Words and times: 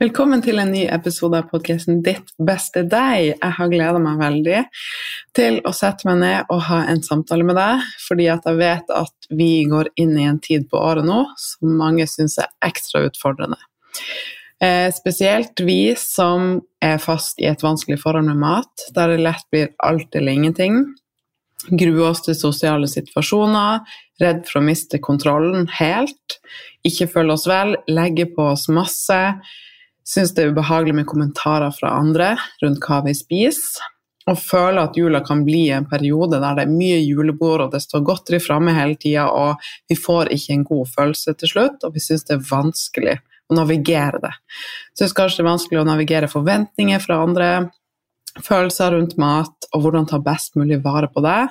Velkommen 0.00 0.40
til 0.40 0.56
en 0.56 0.70
ny 0.72 0.86
episode 0.88 1.36
av 1.36 1.50
podkasten 1.50 1.98
Ditt 2.00 2.30
beste 2.40 2.86
deg. 2.88 3.34
Jeg 3.34 3.52
har 3.58 3.68
gleda 3.68 3.98
meg 4.00 4.16
veldig 4.22 4.62
til 5.36 5.58
å 5.68 5.74
sette 5.76 6.08
meg 6.08 6.22
ned 6.22 6.54
og 6.54 6.62
ha 6.70 6.78
en 6.88 7.02
samtale 7.04 7.44
med 7.44 7.58
deg, 7.60 7.84
fordi 8.06 8.30
jeg 8.30 8.54
vet 8.62 8.94
at 8.96 9.28
vi 9.28 9.50
går 9.68 9.92
inn 10.00 10.16
i 10.16 10.24
en 10.30 10.40
tid 10.40 10.64
på 10.72 10.80
året 10.80 11.04
nå 11.04 11.18
som 11.36 11.76
mange 11.82 12.08
syns 12.08 12.38
er 12.40 12.48
ekstra 12.64 13.04
utfordrende. 13.10 13.60
Eh, 14.64 14.88
spesielt 14.96 15.60
vi 15.68 15.92
som 16.00 16.62
er 16.80 16.96
fast 16.96 17.36
i 17.36 17.50
et 17.52 17.60
vanskelig 17.60 18.00
forhold 18.00 18.32
med 18.32 18.40
mat, 18.40 18.88
der 18.96 19.12
det 19.12 19.22
lett 19.28 19.46
blir 19.52 19.72
alt 19.84 20.16
eller 20.16 20.32
ingenting. 20.32 20.82
Gruer 21.68 22.06
oss 22.14 22.24
til 22.24 22.40
sosiale 22.40 22.88
situasjoner, 22.88 23.84
redd 24.24 24.46
for 24.48 24.62
å 24.62 24.68
miste 24.72 24.96
kontrollen 25.04 25.68
helt, 25.76 26.40
ikke 26.88 27.12
føle 27.18 27.36
oss 27.36 27.50
vel, 27.52 27.76
legge 27.92 28.32
på 28.32 28.54
oss 28.56 28.70
masse 28.72 29.26
syns 30.10 30.34
det 30.34 30.44
er 30.44 30.52
ubehagelig 30.52 30.96
med 31.00 31.08
kommentarer 31.10 31.72
fra 31.74 31.94
andre 32.00 32.34
rundt 32.62 32.82
hva 32.84 33.00
vi 33.06 33.14
spiser, 33.14 33.86
og 34.28 34.38
føler 34.38 34.82
at 34.82 34.98
jula 34.98 35.22
kan 35.26 35.42
bli 35.46 35.64
en 35.74 35.88
periode 35.90 36.38
der 36.42 36.58
det 36.58 36.66
er 36.66 36.72
mye 36.74 37.00
julebord 37.00 37.64
og 37.64 37.72
det 37.72 37.80
står 37.82 38.04
godteri 38.06 38.40
framme 38.42 38.74
hele 38.76 38.98
tida, 39.00 39.26
og 39.30 39.58
vi 39.90 39.96
får 39.98 40.30
ikke 40.36 40.54
en 40.54 40.66
god 40.68 40.92
følelse 40.92 41.34
til 41.40 41.54
slutt, 41.54 41.84
og 41.86 41.96
vi 41.96 42.04
syns 42.04 42.26
det 42.28 42.36
er 42.36 42.46
vanskelig 42.50 43.16
å 43.50 43.58
navigere 43.58 44.20
det. 44.22 44.32
Syns 44.98 45.16
kanskje 45.16 45.40
det 45.40 45.46
er 45.46 45.50
vanskelig 45.50 45.80
å 45.80 45.88
navigere 45.88 46.30
forventninger 46.30 47.02
fra 47.02 47.22
andre, 47.24 47.50
følelser 48.38 48.94
rundt 48.94 49.16
mat 49.20 49.68
og 49.74 49.84
hvordan 49.84 50.06
ta 50.10 50.20
best 50.22 50.56
mulig 50.58 50.80
vare 50.84 51.08
på 51.10 51.22
det. 51.24 51.48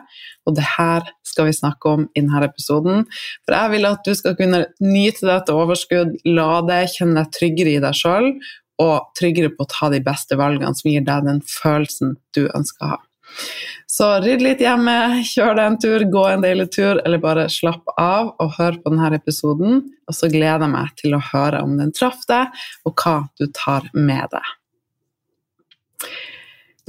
Og 0.48 0.56
det 0.58 0.66
her 0.78 1.08
skal 1.28 1.50
vi 1.50 1.58
snakke 1.58 1.92
om 1.96 2.08
i 2.14 2.24
denne 2.24 2.42
episoden. 2.48 3.06
For 3.46 3.56
jeg 3.56 3.74
vil 3.76 3.90
at 3.90 4.08
du 4.08 4.16
skal 4.18 4.38
kunne 4.40 4.64
nyte 4.84 5.28
dette 5.28 5.56
overskudd, 5.56 6.16
la 6.30 6.64
det, 6.68 6.86
kjenne 6.96 7.22
deg 7.22 7.36
tryggere 7.36 7.76
i 7.76 7.84
deg 7.84 8.00
sjøl, 8.00 8.32
og 8.80 9.12
tryggere 9.20 9.52
på 9.52 9.66
å 9.66 9.70
ta 9.70 9.92
de 9.92 10.00
beste 10.04 10.40
valgene 10.40 10.72
som 10.78 10.90
gir 10.92 11.04
deg 11.06 11.28
den 11.28 11.44
følelsen 11.44 12.16
du 12.36 12.46
ønsker 12.48 12.86
å 12.88 12.92
ha. 12.96 13.00
Så 13.90 14.08
rydd 14.24 14.42
litt 14.42 14.62
hjemme, 14.64 15.22
kjør 15.28 15.58
deg 15.58 15.66
en 15.66 15.78
tur, 15.82 16.06
gå 16.14 16.24
en 16.30 16.44
deilig 16.44 16.70
tur, 16.74 17.02
eller 17.04 17.22
bare 17.22 17.48
slapp 17.52 17.92
av 18.00 18.32
og 18.40 18.56
hør 18.58 18.80
på 18.82 18.94
denne 18.94 19.12
episoden. 19.18 19.84
Og 20.10 20.16
så 20.16 20.30
gleder 20.32 20.66
jeg 20.66 20.74
meg 20.74 20.96
til 21.02 21.18
å 21.18 21.22
høre 21.32 21.62
om 21.66 21.76
den 21.80 21.94
traff 21.96 22.24
deg, 22.30 22.54
og 22.88 22.96
hva 23.04 23.18
du 23.40 23.50
tar 23.56 23.90
med 23.94 24.32
deg. 24.34 24.54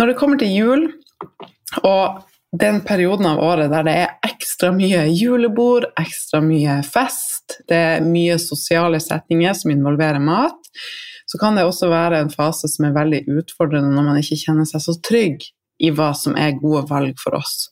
Når 0.01 0.09
det 0.09 0.17
kommer 0.17 0.39
til 0.41 0.49
jul 0.49 0.85
og 1.85 2.23
den 2.57 2.79
perioden 2.89 3.27
av 3.29 3.43
året 3.45 3.69
der 3.69 3.85
det 3.85 3.97
er 4.01 4.15
ekstra 4.25 4.71
mye 4.73 5.03
julebord, 5.13 5.91
ekstra 6.01 6.41
mye 6.41 6.79
fest, 6.89 7.59
det 7.69 7.77
er 7.77 8.07
mye 8.07 8.39
sosiale 8.41 8.97
setninger 9.05 9.53
som 9.59 9.75
involverer 9.75 10.23
mat, 10.25 10.57
så 11.29 11.39
kan 11.43 11.59
det 11.59 11.67
også 11.69 11.91
være 11.93 12.23
en 12.25 12.33
fase 12.33 12.71
som 12.73 12.89
er 12.89 12.97
veldig 12.97 13.21
utfordrende 13.43 13.93
når 13.93 14.07
man 14.09 14.23
ikke 14.23 14.41
kjenner 14.41 14.71
seg 14.71 14.87
så 14.87 14.97
trygg 15.05 15.45
i 15.85 15.93
hva 15.93 16.15
som 16.17 16.33
er 16.33 16.57
gode 16.57 16.87
valg 16.89 17.21
for 17.21 17.37
oss. 17.37 17.69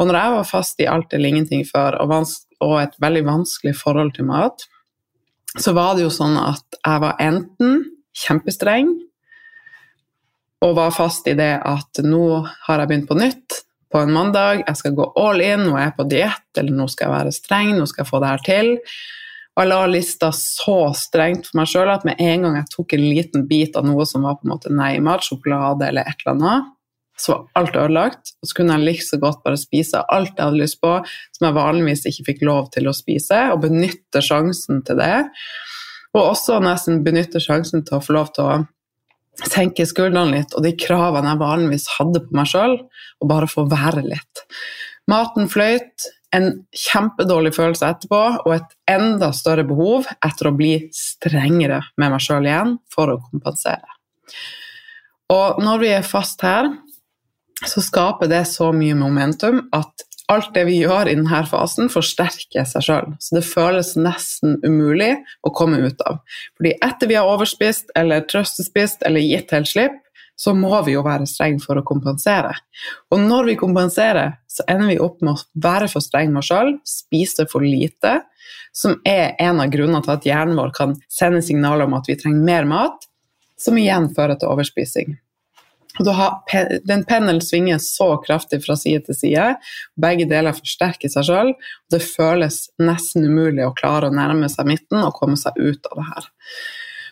Og 0.00 0.08
når 0.08 0.16
jeg 0.16 0.34
var 0.38 0.48
fast 0.48 0.80
i 0.80 0.88
alt 0.88 1.12
eller 1.12 1.28
ingenting 1.34 1.68
før, 1.68 2.00
og, 2.00 2.24
og 2.64 2.74
et 2.80 2.96
veldig 3.04 3.26
vanskelig 3.28 3.76
forhold 3.76 4.16
til 4.16 4.30
mat, 4.32 4.64
så 5.60 5.76
var 5.76 5.92
det 5.98 6.08
jo 6.08 6.16
sånn 6.16 6.40
at 6.40 6.80
jeg 6.80 7.04
var 7.04 7.20
enten 7.20 7.82
kjempestreng 8.16 8.94
og 10.64 10.76
var 10.76 10.92
fast 10.94 11.28
i 11.30 11.36
det 11.38 11.54
at 11.66 12.02
nå 12.04 12.24
har 12.66 12.82
jeg 12.82 12.90
begynt 12.90 13.08
på 13.08 13.18
nytt 13.18 13.62
på 13.90 13.98
en 13.98 14.12
mandag, 14.14 14.62
jeg 14.66 14.78
skal 14.78 14.94
gå 14.94 15.06
all 15.18 15.40
in, 15.42 15.64
nå 15.66 15.74
er 15.74 15.88
jeg 15.88 15.96
på 15.96 16.06
diett, 16.10 16.50
eller 16.60 16.76
nå 16.78 16.86
skal 16.90 17.08
jeg 17.08 17.14
være 17.16 17.32
streng, 17.34 17.72
nå 17.74 17.88
skal 17.90 18.04
jeg 18.04 18.10
få 18.10 18.20
det 18.22 18.28
her 18.30 18.44
til. 18.46 18.68
Og 19.56 19.64
jeg 19.64 19.70
la 19.72 19.78
lista 19.90 20.28
så 20.36 20.76
strengt 20.94 21.48
for 21.48 21.58
meg 21.58 21.70
sjøl 21.72 21.90
at 21.90 22.06
med 22.06 22.20
en 22.22 22.46
gang 22.46 22.60
jeg 22.60 22.70
tok 22.70 22.94
en 22.94 23.02
liten 23.02 23.48
bit 23.50 23.74
av 23.76 23.88
noe 23.88 24.06
som 24.06 24.28
var 24.28 24.38
på 24.38 24.46
en 24.46 24.52
måte 24.54 24.70
nei-mat, 24.70 25.26
sjokolade 25.26 25.88
eller 25.88 26.06
et 26.06 26.22
eller 26.22 26.36
annet, 26.36 26.70
så 27.20 27.34
var 27.34 27.42
alt 27.60 27.76
ødelagt. 27.76 28.34
Og 28.40 28.48
så 28.48 28.56
kunne 28.56 28.78
jeg 28.78 28.86
like 28.86 29.04
så 29.04 29.18
godt 29.20 29.42
bare 29.44 29.58
spise 29.60 30.04
alt 30.06 30.36
jeg 30.36 30.46
hadde 30.46 30.62
lyst 30.62 30.78
på, 30.80 30.94
som 31.36 31.48
jeg 31.48 31.58
vanligvis 31.58 32.06
ikke 32.12 32.28
fikk 32.30 32.44
lov 32.46 32.70
til 32.76 32.86
å 32.86 32.96
spise, 32.96 33.42
og 33.50 33.64
benytte 33.66 34.22
sjansen 34.24 34.84
til 34.86 35.02
det. 35.02 35.16
Og 36.14 36.22
også 36.22 36.62
nesten 36.62 37.02
benytte 37.06 37.42
sjansen 37.42 37.82
til 37.86 37.98
å 37.98 38.04
få 38.04 38.16
lov 38.16 38.30
til 38.36 38.46
å 38.46 38.60
senke 39.48 39.86
skuldrene 39.88 40.40
litt, 40.40 40.54
og 40.56 40.64
de 40.64 40.74
kravene 40.78 41.32
jeg 41.32 41.40
vanligvis 41.40 41.88
hadde 41.96 42.22
på 42.26 42.36
meg 42.36 42.48
sjøl, 42.50 42.76
og 43.20 43.30
bare 43.30 43.50
få 43.50 43.66
være 43.70 44.04
litt. 44.06 44.44
Maten 45.10 45.48
fløyt, 45.50 46.10
en 46.36 46.50
kjempedårlig 46.76 47.52
følelse 47.56 47.88
etterpå, 47.88 48.20
og 48.44 48.52
et 48.54 48.76
enda 48.90 49.32
større 49.34 49.64
behov 49.66 50.06
etter 50.22 50.50
å 50.50 50.54
bli 50.54 50.74
strengere 50.94 51.80
med 51.98 52.12
meg 52.12 52.22
sjøl 52.22 52.46
igjen 52.46 52.76
for 52.92 53.10
å 53.10 53.18
kompensere. 53.24 53.98
Og 55.30 55.58
når 55.62 55.82
vi 55.82 55.90
er 55.94 56.06
fast 56.06 56.42
her, 56.46 56.70
så 57.60 57.82
skaper 57.84 58.30
det 58.30 58.44
så 58.48 58.70
mye 58.72 58.96
momentum 58.96 59.66
at 59.76 60.06
alt 60.30 60.52
det 60.54 60.66
vi 60.68 60.78
gjør 60.80 61.10
i 61.10 61.16
denne 61.18 61.42
fasen, 61.48 61.90
forsterker 61.92 62.66
seg 62.68 62.86
sjøl. 62.86 63.10
Så 63.22 63.38
det 63.38 63.46
føles 63.48 63.96
nesten 63.98 64.58
umulig 64.64 65.12
å 65.46 65.52
komme 65.54 65.80
ut 65.82 66.04
av. 66.06 66.20
Fordi 66.58 66.76
etter 66.86 67.10
vi 67.10 67.18
har 67.18 67.30
overspist 67.30 67.90
eller 67.98 68.24
trøstespist 68.30 69.04
eller 69.06 69.24
gitt 69.24 69.52
helt 69.56 69.98
så 70.40 70.54
må 70.56 70.72
vi 70.86 70.94
jo 70.94 71.02
være 71.04 71.26
strenge 71.28 71.60
for 71.60 71.76
å 71.76 71.84
kompensere. 71.84 72.54
Og 73.12 73.20
når 73.20 73.50
vi 73.50 73.58
kompenserer, 73.60 74.38
så 74.48 74.64
ender 74.72 74.88
vi 74.88 75.00
opp 75.04 75.20
med 75.20 75.34
å 75.34 75.66
være 75.66 75.90
for 75.92 76.00
strenge 76.04 76.32
med 76.32 76.40
oss 76.40 76.48
sjøl, 76.48 76.70
spise 76.88 77.44
for 77.50 77.66
lite, 77.66 78.22
som 78.72 78.96
er 79.04 79.34
en 79.42 79.60
av 79.60 79.68
grunnene 79.72 80.00
til 80.06 80.14
at 80.14 80.28
hjernen 80.30 80.56
vår 80.56 80.72
kan 80.78 80.94
sende 81.12 81.42
signaler 81.44 81.84
om 81.84 81.98
at 81.98 82.08
vi 82.08 82.16
trenger 82.16 82.46
mer 82.46 82.70
mat, 82.70 83.04
som 83.60 83.76
igjen 83.76 84.08
fører 84.16 84.40
til 84.40 84.48
overspising. 84.48 85.18
Den 85.98 87.04
pendelen 87.08 87.40
svinger 87.42 87.80
så 87.82 88.12
kraftig 88.22 88.60
fra 88.64 88.76
side 88.78 89.02
til 89.08 89.16
side, 89.18 89.46
begge 90.00 90.28
deler 90.30 90.54
forsterker 90.56 91.10
seg 91.12 91.26
sjøl, 91.26 91.54
det 91.90 92.02
føles 92.04 92.62
nesten 92.80 93.26
umulig 93.26 93.66
å 93.66 93.74
klare 93.76 94.08
å 94.08 94.14
nærme 94.14 94.48
seg 94.52 94.68
midten 94.70 95.02
og 95.02 95.16
komme 95.18 95.38
seg 95.40 95.58
ut 95.58 95.90
av 95.90 95.98
det 95.98 96.08
her. 96.12 96.28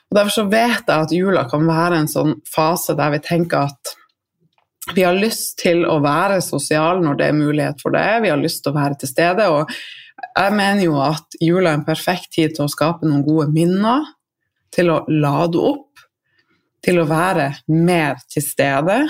Og 0.08 0.16
Derfor 0.16 0.36
så 0.38 0.46
vet 0.48 0.88
jeg 0.88 0.94
at 0.94 1.12
jula 1.12 1.44
kan 1.50 1.66
være 1.68 2.02
en 2.02 2.10
sånn 2.10 2.36
fase 2.48 2.96
der 2.96 3.12
vi 3.16 3.22
tenker 3.24 3.68
at 3.68 3.96
vi 4.96 5.04
har 5.04 5.16
lyst 5.16 5.58
til 5.60 5.82
å 5.84 5.98
være 6.00 6.38
sosiale 6.40 7.02
når 7.04 7.18
det 7.18 7.26
er 7.26 7.36
mulighet 7.36 7.82
for 7.82 7.92
det, 7.92 8.06
vi 8.24 8.30
har 8.32 8.40
lyst 8.40 8.62
til 8.64 8.72
å 8.72 8.78
være 8.78 9.02
til 9.02 9.10
stede. 9.10 9.48
og 9.52 9.68
jeg 10.38 10.54
mener 10.54 10.82
jo 10.82 10.96
at 11.02 11.36
jula 11.42 11.72
er 11.72 11.78
en 11.78 11.86
perfekt 11.86 12.32
tid 12.34 12.54
til 12.56 12.66
å 12.66 12.72
skape 12.72 13.06
noen 13.06 13.24
gode 13.26 13.50
minner, 13.54 14.06
til 14.74 14.90
å 14.92 15.02
lade 15.08 15.60
opp, 15.60 15.87
til 16.84 17.00
å 17.00 17.08
være 17.08 17.52
mer 17.70 18.20
til 18.30 18.44
stede. 18.44 19.02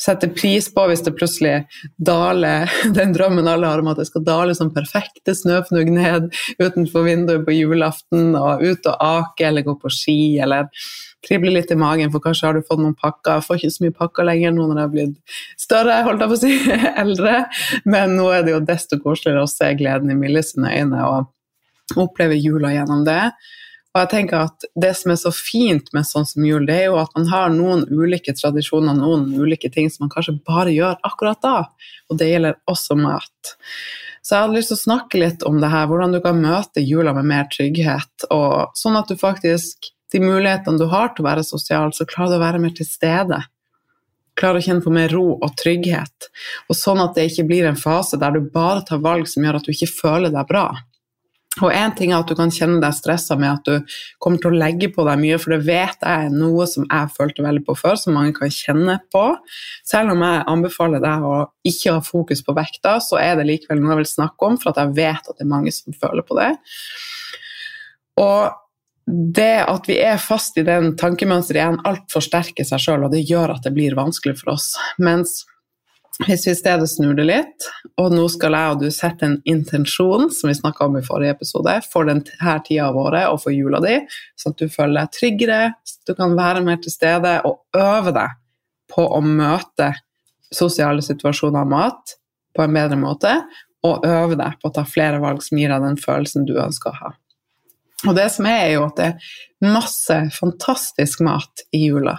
Sette 0.00 0.26
pris 0.34 0.66
på 0.74 0.84
hvis 0.90 1.04
det 1.06 1.14
plutselig 1.14 1.54
daler 2.02 2.70
den 2.96 3.14
drømmen 3.14 3.46
alle 3.48 3.70
har 3.70 3.82
om 3.82 3.92
at 3.92 4.00
det 4.00 4.08
skal 4.08 4.24
dale 4.26 4.56
som 4.58 4.72
perfekte 4.74 5.36
snøfnugg 5.38 5.92
ned 5.94 6.30
utenfor 6.58 7.06
vinduet 7.06 7.44
på 7.46 7.54
julaften, 7.54 8.34
og 8.38 8.64
ut 8.64 8.88
og 8.90 9.04
ake 9.06 9.48
eller 9.48 9.66
gå 9.66 9.76
på 9.78 9.92
ski 9.94 10.18
eller 10.42 10.70
krible 11.24 11.54
litt 11.54 11.70
i 11.72 11.78
magen, 11.80 12.10
for 12.12 12.20
kanskje 12.20 12.48
har 12.48 12.58
du 12.58 12.66
fått 12.66 12.82
noen 12.82 12.96
pakker. 12.98 13.38
Jeg 13.38 13.46
får 13.46 13.60
ikke 13.60 13.74
så 13.76 13.84
mye 13.84 13.96
pakker 14.00 14.28
lenger 14.28 14.52
nå 14.52 14.66
når 14.66 14.76
jeg 14.80 14.88
har 14.88 14.94
blitt 14.94 15.38
større, 15.62 16.00
holdt 16.04 16.24
jeg 16.24 16.32
på 16.32 16.36
å 16.36 16.42
si, 16.42 16.80
eldre. 17.04 17.36
Men 17.88 18.18
nå 18.18 18.28
er 18.34 18.44
det 18.44 18.56
jo 18.56 18.64
desto 18.66 19.00
koseligere 19.00 19.46
å 19.46 19.50
se 19.50 19.70
gleden 19.78 20.12
i 20.12 20.18
Millie 20.18 20.44
sine 20.44 20.74
øyne 20.74 21.06
og 21.08 22.00
oppleve 22.00 22.36
jula 22.36 22.74
gjennom 22.74 23.06
det. 23.06 23.22
Og 23.94 24.00
jeg 24.02 24.10
tenker 24.10 24.48
at 24.48 24.64
Det 24.74 24.90
som 24.98 25.12
er 25.14 25.18
så 25.20 25.30
fint 25.30 25.92
med 25.94 26.06
sånn 26.08 26.26
som 26.26 26.44
jul, 26.44 26.66
det 26.66 26.80
er 26.80 26.88
jo 26.88 26.98
at 26.98 27.12
man 27.14 27.28
har 27.30 27.52
noen 27.54 27.84
ulike 27.86 28.34
tradisjoner, 28.34 28.96
noen 28.98 29.28
ulike 29.38 29.70
ting 29.70 29.86
som 29.90 30.04
man 30.04 30.14
kanskje 30.14 30.40
bare 30.46 30.74
gjør 30.74 30.98
akkurat 31.06 31.40
da. 31.44 31.56
Og 32.10 32.18
det 32.18 32.32
gjelder 32.32 32.58
også 32.70 32.98
mat. 32.98 33.54
Så 34.24 34.34
jeg 34.34 34.46
hadde 34.46 34.56
lyst 34.56 34.72
til 34.72 34.80
å 34.80 34.82
snakke 34.82 35.20
litt 35.20 35.42
om 35.46 35.60
det 35.62 35.70
her, 35.70 35.86
hvordan 35.86 36.14
du 36.16 36.20
kan 36.24 36.40
møte 36.40 36.82
jula 36.82 37.12
med 37.14 37.28
mer 37.28 37.48
trygghet, 37.52 38.26
og 38.32 38.72
sånn 38.78 38.96
at 38.96 39.10
du 39.12 39.20
faktisk 39.20 39.90
de 40.14 40.20
mulighetene 40.22 40.78
du 40.80 40.86
har 40.88 41.10
til 41.12 41.24
å 41.24 41.28
være 41.28 41.44
sosial, 41.44 41.92
så 41.92 42.06
klarer 42.08 42.32
du 42.32 42.38
å 42.38 42.44
være 42.44 42.62
mer 42.62 42.72
til 42.76 42.86
stede. 42.88 43.40
Klarer 44.38 44.62
å 44.62 44.64
kjenne 44.64 44.84
på 44.84 44.92
mer 44.94 45.12
ro 45.12 45.26
og 45.34 45.56
trygghet. 45.60 46.28
Og 46.70 46.78
sånn 46.78 47.02
at 47.02 47.18
det 47.18 47.28
ikke 47.28 47.46
blir 47.50 47.68
en 47.68 47.78
fase 47.78 48.18
der 48.18 48.34
du 48.34 48.48
bare 48.54 48.84
tar 48.86 49.02
valg 49.02 49.28
som 49.30 49.44
gjør 49.44 49.58
at 49.58 49.66
du 49.66 49.74
ikke 49.74 49.90
føler 49.90 50.34
deg 50.34 50.48
bra. 50.50 50.68
Og 51.62 51.70
én 51.70 51.92
ting 51.94 52.10
er 52.10 52.18
at 52.18 52.30
du 52.30 52.34
kan 52.34 52.50
kjenne 52.50 52.80
deg 52.82 52.96
stressa 52.96 53.36
med 53.38 53.52
at 53.52 53.68
du 53.68 53.98
kommer 54.22 54.40
til 54.42 54.50
å 54.50 54.58
legge 54.58 54.88
på 54.90 55.04
deg 55.06 55.20
mye, 55.20 55.38
for 55.38 55.54
det 55.54 55.60
vet 55.68 56.02
jeg 56.02 56.26
er 56.26 56.34
noe 56.34 56.66
som 56.70 56.86
jeg 56.88 57.12
følte 57.14 57.44
veldig 57.46 57.62
på 57.68 57.76
før, 57.78 58.00
som 58.00 58.16
mange 58.18 58.34
kan 58.34 58.50
kjenne 58.50 58.98
på. 59.14 59.22
Selv 59.86 60.16
om 60.16 60.24
jeg 60.26 60.42
anbefaler 60.50 61.04
deg 61.04 61.28
å 61.28 61.36
ikke 61.70 61.94
ha 61.94 62.02
fokus 62.02 62.42
på 62.42 62.56
vekta, 62.58 62.96
så 63.04 63.20
er 63.22 63.38
det 63.38 63.46
likevel 63.52 63.82
noe 63.82 63.94
jeg 63.94 64.02
vil 64.02 64.12
snakke 64.16 64.50
om, 64.50 64.58
for 64.58 64.82
jeg 64.82 64.96
vet 64.98 65.30
at 65.30 65.38
det 65.38 65.46
er 65.46 65.54
mange 65.54 65.74
som 65.74 65.94
føler 65.94 66.26
på 66.26 66.40
det. 66.40 66.50
Og 68.24 68.60
det 69.06 69.56
at 69.68 69.88
vi 69.88 69.98
er 70.00 70.20
fast 70.22 70.56
i 70.58 70.64
den 70.66 70.94
tankemønsteret 70.98 71.60
igjen, 71.60 71.82
alt 71.86 72.06
forsterker 72.12 72.66
seg 72.66 72.82
sjøl, 72.82 73.06
og 73.06 73.12
det 73.12 73.26
gjør 73.28 73.54
at 73.58 73.66
det 73.66 73.74
blir 73.76 73.96
vanskelig 73.98 74.38
for 74.40 74.56
oss. 74.56 74.72
Mens 74.98 75.42
hvis 76.22 76.46
vi 76.46 76.52
i 76.52 76.56
stedet 76.56 76.86
snur 76.90 77.16
det 77.18 77.24
litt, 77.26 77.66
og 77.98 78.12
nå 78.14 78.28
skal 78.30 78.54
jeg 78.54 78.74
og 78.74 78.82
du 78.84 78.86
sette 78.94 79.26
en 79.26 79.36
intensjon, 79.50 80.28
som 80.30 80.50
vi 80.50 80.54
snakka 80.54 80.86
om 80.86 80.98
i 81.00 81.02
forrige 81.04 81.34
episode, 81.34 81.74
for 81.90 82.06
denne 82.06 82.54
tida 82.66 82.86
av 82.86 82.98
året 83.00 83.26
og 83.32 83.40
for 83.42 83.54
jula 83.54 83.80
di, 83.82 83.96
sånn 84.38 84.54
at 84.54 84.62
du 84.62 84.70
føler 84.70 85.00
deg 85.00 85.16
tryggere, 85.18 85.60
så 85.82 86.12
du 86.12 86.14
kan 86.18 86.36
være 86.38 86.62
mer 86.66 86.78
til 86.82 86.94
stede 86.94 87.36
og 87.48 87.64
øve 87.78 88.14
deg 88.14 88.38
på 88.94 89.08
å 89.10 89.20
møte 89.26 89.90
sosiale 90.54 91.02
situasjoner 91.02 91.66
og 91.66 91.72
mat 91.72 92.14
på 92.54 92.62
en 92.62 92.78
bedre 92.78 93.00
måte, 93.00 93.34
og 93.84 94.06
øve 94.06 94.38
deg 94.38 94.60
på 94.60 94.70
å 94.70 94.74
ta 94.74 94.86
flere 94.88 95.18
valg 95.20 95.42
som 95.44 95.58
gir 95.58 95.72
deg 95.72 95.82
den 95.82 95.98
følelsen 96.00 96.46
du 96.48 96.54
ønsker 96.62 96.94
å 96.94 97.00
ha. 97.02 97.12
Og 98.04 98.14
det 98.16 98.28
som 98.32 98.46
er, 98.48 98.68
er 98.68 98.72
jo 98.76 98.86
at 98.86 99.00
det 99.00 99.10
er 99.10 99.74
masse 99.74 100.16
fantastisk 100.36 101.24
mat 101.24 101.64
i 101.74 101.86
jula. 101.88 102.18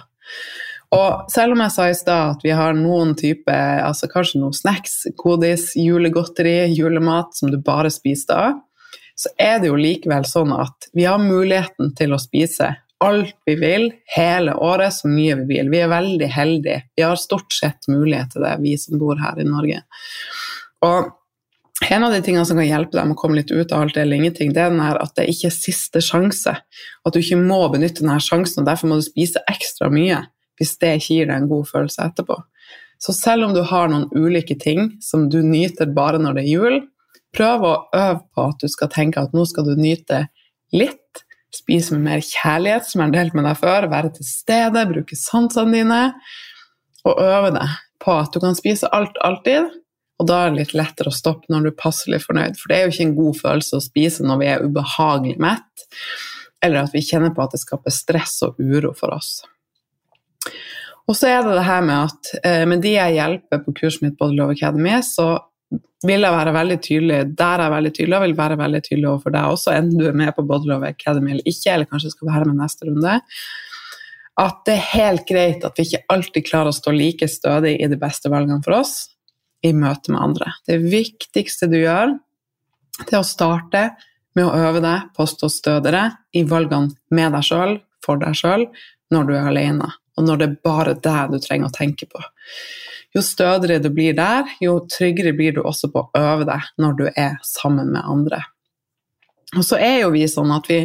Og 0.96 1.32
selv 1.32 1.52
om 1.52 1.60
jeg 1.60 1.74
sa 1.74 1.88
i 1.90 1.96
stad 1.98 2.36
at 2.36 2.44
vi 2.46 2.54
har 2.56 2.76
noen 2.76 3.12
type, 3.18 3.52
altså 3.52 4.08
kanskje 4.08 4.40
noen 4.40 4.56
snacks, 4.56 5.02
godis, 5.18 5.72
julegodteri, 5.76 6.70
julemat 6.72 7.36
som 7.36 7.52
du 7.52 7.58
bare 7.62 7.90
spiser 7.92 8.32
da, 8.32 8.46
så 9.16 9.32
er 9.40 9.60
det 9.60 9.70
jo 9.70 9.78
likevel 9.80 10.26
sånn 10.28 10.52
at 10.56 10.90
vi 10.96 11.06
har 11.08 11.20
muligheten 11.20 11.94
til 11.96 12.12
å 12.12 12.20
spise 12.20 12.74
alt 13.04 13.34
vi 13.48 13.56
vil 13.60 13.90
hele 14.14 14.54
året, 14.56 14.94
så 14.94 15.08
mye 15.08 15.36
vi 15.42 15.46
vil. 15.50 15.70
Vi 15.72 15.82
er 15.84 15.92
veldig 15.92 16.28
heldige. 16.32 16.82
Vi 16.96 17.04
har 17.04 17.20
stort 17.20 17.52
sett 17.52 17.88
mulighet 17.92 18.32
til 18.32 18.44
det, 18.44 18.56
vi 18.62 18.76
som 18.80 19.00
bor 19.00 19.20
her 19.20 19.40
i 19.40 19.48
Norge. 19.48 19.82
Og 20.84 21.12
en 21.90 22.06
av 22.06 22.14
de 22.14 22.22
tingene 22.24 22.46
som 22.48 22.56
kan 22.56 22.68
hjelpe 22.68 22.96
deg 22.96 23.08
med 23.08 23.16
å 23.18 23.20
komme 23.20 23.36
litt 23.36 23.52
ut 23.52 23.72
av 23.72 23.84
alt 23.84 23.96
det 23.96 24.04
eller 24.06 24.16
ingenting, 24.16 24.54
det 24.56 24.64
er 24.64 25.00
at 25.02 25.12
det 25.18 25.28
ikke 25.28 25.50
er 25.50 25.56
siste 25.58 26.00
sjanse. 26.04 26.54
At 26.56 27.12
du 27.12 27.20
ikke 27.20 27.40
må 27.40 27.60
benytte 27.72 28.00
denne 28.00 28.16
sjansen, 28.24 28.62
og 28.62 28.70
derfor 28.70 28.88
må 28.88 29.00
du 29.00 29.04
spise 29.04 29.44
ekstra 29.52 29.90
mye 29.92 30.22
hvis 30.58 30.76
det 30.82 30.96
ikke 30.98 31.14
gir 31.14 31.30
deg 31.30 31.36
en 31.40 31.50
god 31.50 31.68
følelse 31.70 32.06
etterpå. 32.10 32.38
Så 33.02 33.12
selv 33.12 33.46
om 33.46 33.54
du 33.54 33.62
har 33.68 33.90
noen 33.92 34.08
ulike 34.16 34.56
ting 34.58 34.94
som 35.04 35.28
du 35.32 35.42
nyter 35.44 35.90
bare 35.96 36.20
når 36.22 36.38
det 36.38 36.44
er 36.46 36.52
jul, 36.54 36.78
prøv 37.36 37.66
å 37.68 37.74
øve 37.94 38.20
på 38.32 38.48
at 38.50 38.62
du 38.62 38.72
skal 38.72 38.92
tenke 38.92 39.20
at 39.20 39.34
nå 39.36 39.44
skal 39.48 39.68
du 39.68 39.74
nyte 39.76 40.26
litt. 40.74 41.24
Spise 41.54 41.96
med 41.96 42.04
mer 42.08 42.24
kjærlighet, 42.24 42.88
som 42.88 43.00
jeg 43.00 43.10
har 43.10 43.16
delt 43.16 43.36
med 43.36 43.46
deg 43.48 43.58
før. 43.60 43.88
Være 43.92 44.12
til 44.16 44.28
stede, 44.28 44.86
bruke 44.88 45.18
sansene 45.18 45.76
dine. 45.76 46.00
Og 47.06 47.20
øve 47.22 47.52
deg 47.54 47.76
på 48.02 48.16
at 48.16 48.32
du 48.32 48.40
kan 48.42 48.56
spise 48.56 48.90
alt 48.96 49.16
alltid, 49.24 49.68
og 50.16 50.28
da 50.28 50.42
er 50.42 50.52
det 50.52 50.62
litt 50.62 50.76
lettere 50.76 51.12
å 51.12 51.16
stoppe 51.16 51.50
når 51.52 51.64
du 51.64 51.70
er 51.72 51.80
passelig 51.80 52.22
fornøyd. 52.24 52.56
For 52.60 52.72
det 52.72 52.78
er 52.78 52.86
jo 52.86 52.94
ikke 52.94 53.06
en 53.06 53.18
god 53.18 53.40
følelse 53.40 53.78
å 53.78 53.84
spise 53.84 54.26
når 54.26 54.40
vi 54.40 54.48
er 54.52 54.64
ubehagelig 54.64 55.36
mett, 55.42 55.86
eller 56.64 56.86
at 56.86 56.96
vi 56.96 57.04
kjenner 57.04 57.34
på 57.36 57.44
at 57.44 57.56
det 57.56 57.62
skaper 57.62 57.94
stress 57.94 58.38
og 58.46 58.60
uro 58.60 58.94
for 58.96 59.12
oss. 59.16 59.38
Og 61.06 61.14
så 61.14 61.28
er 61.30 61.44
det 61.44 61.54
det 61.54 61.66
her 61.68 61.84
med 61.86 62.08
at 62.08 62.32
eh, 62.42 62.64
med 62.66 62.82
de 62.82 62.96
jeg 62.96 63.18
hjelper 63.18 63.62
på 63.62 63.74
kurset 63.78 64.02
mitt 64.02 64.16
på 64.18 64.28
Love 64.32 64.56
Academy, 64.56 64.96
så 65.06 65.36
vil 66.06 66.22
jeg 66.22 66.34
være 66.34 66.54
veldig 66.54 66.78
tydelig 66.82 67.20
der 67.38 67.62
jeg 67.62 67.66
er 67.66 67.74
veldig 67.74 67.92
tydelig, 67.94 68.16
og 68.16 68.24
vil 68.26 68.36
være 68.38 68.58
veldig 68.60 68.80
tydelig 68.84 69.08
overfor 69.10 69.34
deg 69.34 69.54
også, 69.54 69.74
enten 69.74 70.00
du 70.00 70.08
er 70.10 70.18
med 70.18 70.34
på 70.36 70.44
Body 70.46 70.68
Love 70.70 70.90
Academy 70.92 71.32
eller 71.34 71.48
ikke, 71.48 71.72
eller 71.72 71.90
kanskje 71.90 72.12
skal 72.12 72.30
være 72.32 72.48
med 72.50 72.60
neste 72.60 72.88
runde, 72.88 73.16
at 74.36 74.58
det 74.68 74.74
er 74.74 74.88
helt 74.92 75.24
greit 75.28 75.64
at 75.64 75.78
vi 75.78 75.86
ikke 75.86 76.04
alltid 76.12 76.46
klarer 76.46 76.70
å 76.70 76.76
stå 76.76 76.92
like 76.92 77.28
stødig 77.30 77.76
i 77.80 77.88
de 77.88 77.98
beste 78.00 78.30
valgene 78.32 78.60
for 78.64 78.76
oss, 78.82 78.96
i 79.64 79.72
møte 79.74 80.12
med 80.12 80.20
andre. 80.20 80.52
Det 80.68 80.76
viktigste 80.84 81.70
du 81.72 81.78
gjør, 81.80 82.12
det 83.00 83.14
er 83.14 83.22
å 83.22 83.26
starte 83.26 83.86
med 84.36 84.44
å 84.44 84.66
øve 84.68 84.82
deg 84.84 85.08
på 85.16 85.24
å 85.24 85.30
stå 85.30 85.48
stødigere 85.50 86.10
i 86.36 86.44
valgene 86.46 86.92
med 87.16 87.32
deg 87.32 87.46
sjøl, 87.46 87.78
for 88.04 88.20
deg 88.20 88.36
sjøl, 88.36 88.66
når 89.14 89.30
du 89.30 89.32
er 89.38 89.48
alene, 89.48 89.88
og 90.16 90.26
når 90.26 90.40
det 90.40 90.48
er 90.48 90.58
bare 90.64 90.96
deg 91.04 91.32
du 91.32 91.38
trenger 91.42 91.70
å 91.70 91.76
tenke 91.76 92.08
på. 92.10 92.22
Jo 93.16 93.22
stødigere 93.24 93.80
du 93.84 93.90
blir 93.94 94.16
der, 94.16 94.48
jo 94.60 94.78
tryggere 94.92 95.32
blir 95.36 95.56
du 95.56 95.62
også 95.62 95.90
på 95.92 96.02
å 96.04 96.20
øve 96.20 96.48
deg 96.48 96.66
når 96.82 96.98
du 96.98 97.04
er 97.12 97.38
sammen 97.46 97.92
med 97.94 98.04
andre. 98.04 98.42
Og 99.56 99.64
så 99.64 99.78
er 99.80 100.02
jo 100.02 100.12
vi 100.12 100.26
sånn 100.28 100.52
at 100.52 100.68
vi 100.68 100.80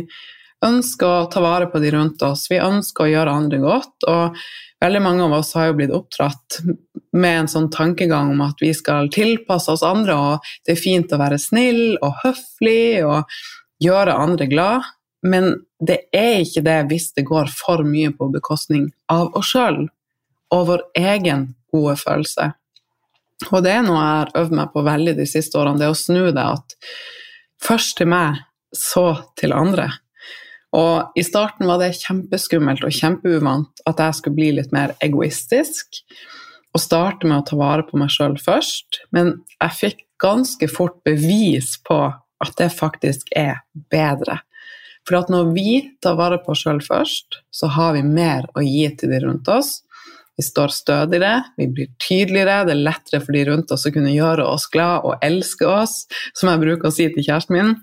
ønsker 0.63 1.07
å 1.07 1.29
ta 1.31 1.41
vare 1.43 1.67
på 1.71 1.81
de 1.81 1.91
rundt 1.95 2.21
oss, 2.23 2.45
vi 2.51 2.61
ønsker 2.61 3.07
å 3.07 3.11
gjøre 3.11 3.39
andre 3.39 3.61
godt. 3.63 3.95
og 4.07 4.37
veldig 4.81 5.01
mange 5.01 5.25
av 5.25 5.33
oss 5.37 5.53
har 5.57 5.69
jo 5.69 5.77
blitt 5.77 5.93
oppdratt 5.93 6.61
med 7.13 7.39
en 7.39 7.49
sånn 7.51 7.69
tankegang 7.73 8.31
om 8.33 8.41
at 8.45 8.61
vi 8.61 8.71
skal 8.73 9.09
tilpasse 9.13 9.73
oss 9.73 9.83
andre, 9.85 10.15
og 10.15 10.53
det 10.65 10.75
er 10.75 10.81
fint 10.81 11.11
å 11.11 11.19
være 11.21 11.39
snill 11.41 11.97
og 12.01 12.21
høflig 12.23 13.03
og 13.05 13.41
gjøre 13.83 14.17
andre 14.23 14.47
glad, 14.49 14.87
men 15.21 15.53
det 15.79 15.99
er 16.15 16.41
ikke 16.41 16.63
det 16.65 16.77
hvis 16.89 17.11
det 17.17 17.27
går 17.29 17.51
for 17.53 17.83
mye 17.85 18.11
på 18.15 18.29
bekostning 18.33 18.89
av 19.11 19.31
oss 19.37 19.53
sjøl 19.53 19.83
og 20.51 20.67
vår 20.67 20.83
egen 20.99 21.51
gode 21.71 21.95
følelse. 22.01 22.51
Og 23.49 23.63
det 23.65 23.73
er 23.73 23.85
noe 23.85 23.97
jeg 23.97 24.19
har 24.19 24.31
øvd 24.43 24.55
meg 24.59 24.71
på 24.73 24.83
veldig 24.85 25.15
de 25.17 25.25
siste 25.29 25.57
årene, 25.57 25.79
det 25.81 25.89
å 25.89 25.97
snu 25.97 26.29
det 26.29 26.43
at 26.43 26.75
først 27.61 27.97
til 27.97 28.11
meg, 28.11 28.41
så 28.75 29.05
til 29.39 29.55
andre. 29.55 29.89
Og 30.77 31.17
i 31.19 31.23
starten 31.27 31.67
var 31.67 31.81
det 31.81 31.97
kjempeskummelt 31.99 32.85
og 32.87 32.95
kjempeuvant 32.95 33.81
at 33.89 33.99
jeg 33.99 34.19
skulle 34.19 34.37
bli 34.37 34.51
litt 34.55 34.71
mer 34.75 34.93
egoistisk 35.03 35.99
og 36.71 36.79
starte 36.79 37.27
med 37.27 37.41
å 37.41 37.47
ta 37.49 37.57
vare 37.59 37.83
på 37.87 37.99
meg 37.99 38.13
sjøl 38.13 38.37
først. 38.39 39.01
Men 39.11 39.33
jeg 39.57 39.77
fikk 39.79 40.05
ganske 40.21 40.69
fort 40.71 41.01
bevis 41.07 41.75
på 41.87 41.99
at 42.41 42.55
det 42.61 42.69
faktisk 42.73 43.33
er 43.35 43.59
bedre. 43.91 44.39
For 45.07 45.17
at 45.17 45.31
når 45.33 45.53
vi 45.55 45.71
tar 46.03 46.17
vare 46.19 46.39
på 46.41 46.53
oss 46.53 46.63
sjøl 46.65 46.81
først, 46.85 47.41
så 47.53 47.69
har 47.75 47.95
vi 47.97 48.03
mer 48.05 48.47
å 48.53 48.63
gi 48.65 48.85
til 48.97 49.13
de 49.13 49.21
rundt 49.23 49.49
oss. 49.51 49.79
Vi 50.37 50.45
står 50.45 50.73
stødigere, 50.73 51.43
vi 51.57 51.67
blir 51.69 51.89
tydeligere, 52.01 52.63
det 52.65 52.75
er 52.75 52.83
lettere 52.85 53.21
for 53.21 53.35
de 53.35 53.43
rundt 53.49 53.73
oss 53.73 53.85
å 53.85 53.93
kunne 53.93 54.13
gjøre 54.13 54.45
oss 54.47 54.67
glad 54.73 55.05
og 55.07 55.25
elske 55.25 55.67
oss, 55.67 56.05
som 56.37 56.49
jeg 56.49 56.61
bruker 56.63 56.89
å 56.89 56.93
si 56.95 57.09
til 57.11 57.25
kjæresten 57.25 57.57
min. 57.57 57.73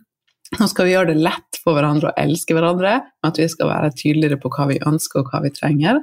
Nå 0.56 0.66
skal 0.70 0.88
vi 0.88 0.94
gjøre 0.94 1.12
det 1.12 1.22
lett 1.26 1.58
for 1.60 1.76
hverandre 1.76 2.10
å 2.10 2.18
elske 2.18 2.56
hverandre, 2.56 2.94
med 3.20 3.30
at 3.30 3.40
vi 3.40 3.48
skal 3.52 3.68
være 3.68 3.92
tydeligere 3.98 4.40
på 4.40 4.50
hva 4.54 4.70
vi 4.70 4.80
ønsker 4.80 5.20
og 5.20 5.32
hva 5.32 5.42
vi 5.44 5.52
trenger. 5.52 6.00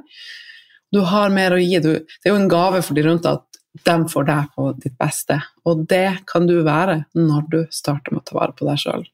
Du 0.94 1.02
har 1.10 1.34
mer 1.34 1.56
å 1.56 1.58
gi. 1.60 1.80
Du, 1.82 1.90
det 1.98 2.30
er 2.30 2.32
jo 2.32 2.38
en 2.38 2.50
gave 2.50 2.84
for 2.86 2.96
de 2.96 3.04
rundt 3.08 3.26
at 3.28 3.44
de 3.84 3.96
får 4.08 4.28
deg 4.30 4.52
på 4.54 4.70
ditt 4.84 4.94
beste. 5.00 5.40
Og 5.66 5.82
det 5.90 6.22
kan 6.30 6.46
du 6.48 6.60
være 6.64 7.02
når 7.18 7.50
du 7.52 7.58
starter 7.74 8.14
med 8.14 8.22
å 8.22 8.28
ta 8.30 8.38
vare 8.38 8.56
på 8.56 8.68
deg 8.68 8.80
sjøl. 8.80 9.04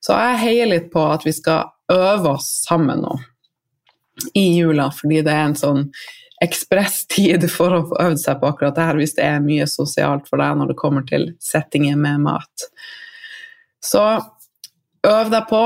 Så 0.00 0.16
jeg 0.16 0.40
heier 0.40 0.70
litt 0.70 0.88
på 0.92 1.02
at 1.12 1.26
vi 1.26 1.34
skal 1.36 1.70
øve 1.92 2.36
oss 2.36 2.48
sammen 2.64 3.04
nå 3.04 3.18
i 4.36 4.58
jula, 4.58 4.90
fordi 4.92 5.22
det 5.24 5.32
er 5.32 5.46
en 5.48 5.56
sånn 5.56 5.86
ekspresstid 6.44 7.44
for 7.52 7.76
å 7.76 7.80
få 7.90 7.98
øvd 8.00 8.20
seg 8.20 8.38
på 8.40 8.48
akkurat 8.48 8.76
det 8.76 8.84
her 8.88 9.00
hvis 9.00 9.16
det 9.16 9.24
er 9.26 9.42
mye 9.44 9.66
sosialt 9.68 10.28
for 10.28 10.40
deg 10.40 10.56
når 10.56 10.72
det 10.72 10.78
kommer 10.80 11.04
til 11.08 11.26
settinger 11.44 11.98
med 12.00 12.24
mat. 12.24 12.70
Så 13.84 14.04
øv 15.08 15.32
deg 15.32 15.44
på 15.50 15.64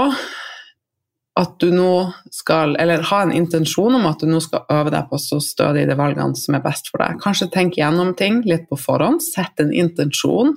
at 1.34 1.54
du 1.58 1.72
nå 1.74 2.12
skal 2.30 2.76
Eller 2.78 3.02
ha 3.08 3.20
en 3.24 3.32
intensjon 3.34 3.96
om 3.98 4.04
at 4.06 4.20
du 4.22 4.28
nå 4.30 4.38
skal 4.42 4.68
øve 4.70 4.92
deg 4.94 5.08
på 5.10 5.18
så 5.18 5.40
stødig 5.42 5.88
de 5.88 5.96
valgene 5.98 6.38
som 6.38 6.54
er 6.54 6.62
best 6.62 6.90
for 6.92 7.02
deg. 7.02 7.18
Kanskje 7.22 7.50
tenk 7.50 7.78
gjennom 7.78 8.12
ting 8.18 8.42
litt 8.46 8.68
på 8.70 8.78
forhånd. 8.78 9.22
Sett 9.22 9.62
en 9.62 9.72
intensjon 9.74 10.54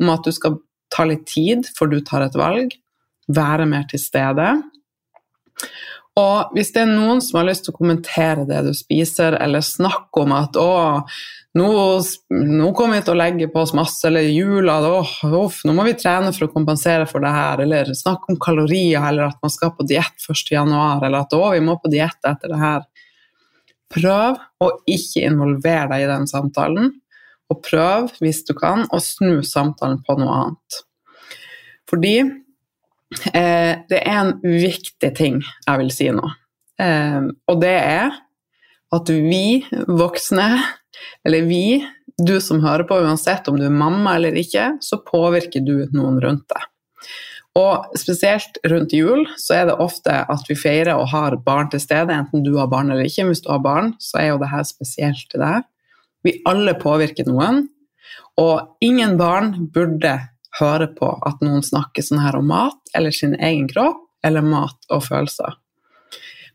om 0.00 0.12
at 0.12 0.22
du 0.26 0.30
skal 0.34 0.60
ta 0.94 1.06
litt 1.06 1.26
tid 1.30 1.66
før 1.74 1.90
du 1.90 1.98
tar 2.06 2.26
et 2.26 2.38
valg. 2.38 2.76
Være 3.30 3.66
mer 3.70 3.86
til 3.90 4.02
stede. 4.02 4.52
Og 6.18 6.54
hvis 6.56 6.72
det 6.74 6.82
er 6.82 6.90
noen 6.90 7.20
som 7.22 7.38
har 7.40 7.48
lyst 7.48 7.66
til 7.66 7.74
å 7.74 7.78
kommentere 7.78 8.46
det 8.48 8.64
du 8.66 8.72
spiser, 8.76 9.36
eller 9.40 9.62
snakke 9.64 10.24
om 10.24 10.32
at 10.34 10.58
'å, 10.58 11.06
nå, 11.56 11.68
nå 12.34 12.70
kommer 12.76 12.98
vi 12.98 13.04
til 13.06 13.14
å 13.14 13.20
legge 13.20 13.48
på 13.52 13.62
oss 13.62 13.74
masse', 13.76 14.04
eller 14.08 14.26
'jula, 14.26 14.80
uff, 15.38 15.62
nå 15.64 15.74
må 15.76 15.86
vi 15.86 15.94
trene 15.94 16.32
for 16.34 16.48
å 16.48 16.52
kompensere 16.52 17.06
for 17.08 17.22
det 17.22 17.30
her', 17.30 17.62
eller 17.62 17.94
snakke 17.94 18.32
om 18.32 18.40
kalorier, 18.42 19.06
eller 19.06 19.30
at 19.30 19.38
man 19.42 19.54
skal 19.54 19.70
på 19.70 19.86
diett 19.86 20.18
1.1., 20.18 21.04
eller 21.06 21.20
at 21.20 21.30
'å, 21.32 21.52
vi 21.54 21.60
må 21.60 21.78
på 21.80 21.92
diett 21.92 22.20
etter 22.26 22.48
det 22.48 22.58
her'. 22.58 22.84
Prøv 23.90 24.38
å 24.62 24.70
ikke 24.86 25.24
involvere 25.26 25.88
deg 25.94 26.02
i 26.04 26.10
den 26.10 26.26
samtalen, 26.26 26.92
og 27.50 27.62
prøv, 27.66 28.12
hvis 28.20 28.44
du 28.46 28.54
kan, 28.54 28.86
å 28.94 28.98
snu 29.02 29.42
samtalen 29.42 30.02
på 30.06 30.18
noe 30.18 30.36
annet. 30.42 30.84
Fordi 31.90 32.22
Eh, 33.10 33.72
det 33.90 34.00
er 34.04 34.18
en 34.20 34.36
viktig 34.42 35.10
ting 35.18 35.40
jeg 35.42 35.80
vil 35.82 35.90
si 35.94 36.10
nå. 36.14 36.26
Eh, 36.80 37.22
og 37.50 37.62
det 37.62 37.76
er 37.76 38.12
at 38.94 39.10
vi 39.10 39.62
voksne, 39.86 40.48
eller 41.26 41.46
vi, 41.46 41.80
du 42.18 42.36
som 42.42 42.62
hører 42.64 42.86
på, 42.88 42.98
uansett 43.02 43.48
om 43.50 43.58
du 43.58 43.66
er 43.66 43.74
mamma 43.74 44.16
eller 44.18 44.36
ikke, 44.38 44.72
så 44.82 44.98
påvirker 45.06 45.62
du 45.66 45.86
noen 45.94 46.18
rundt 46.22 46.46
deg. 46.50 46.66
Og 47.58 47.98
spesielt 47.98 48.60
rundt 48.70 48.92
jul 48.94 49.24
så 49.40 49.56
er 49.58 49.68
det 49.70 49.80
ofte 49.82 50.20
at 50.30 50.46
vi 50.46 50.54
feirer 50.58 50.94
og 50.94 51.10
har 51.10 51.34
barn 51.42 51.70
til 51.72 51.82
stede, 51.82 52.14
enten 52.14 52.44
du 52.46 52.52
har 52.60 52.70
barn 52.70 52.92
eller 52.92 53.08
ikke. 53.08 53.26
Hvis 53.26 53.42
du 53.42 53.50
har 53.50 53.62
barn, 53.64 53.94
så 53.98 54.20
er 54.22 54.28
jo 54.30 54.40
det 54.42 54.52
her 54.52 54.66
spesielt 54.68 55.26
til 55.32 55.42
deg. 55.42 55.66
Vi 56.26 56.36
alle 56.46 56.76
påvirker 56.78 57.26
noen, 57.26 57.64
og 58.38 58.76
ingen 58.84 59.16
barn 59.18 59.54
burde 59.74 60.14
høre 60.58 60.88
på 60.96 61.12
at 61.26 61.42
noen 61.44 61.62
snakker 61.62 62.04
sånn 62.04 62.22
her 62.24 62.38
om 62.40 62.48
mat 62.50 62.94
eller 62.96 63.14
sin 63.14 63.36
egen 63.38 63.68
kropp 63.70 64.02
eller 64.26 64.44
mat 64.44 64.90
og 64.90 65.04
følelser. 65.06 65.56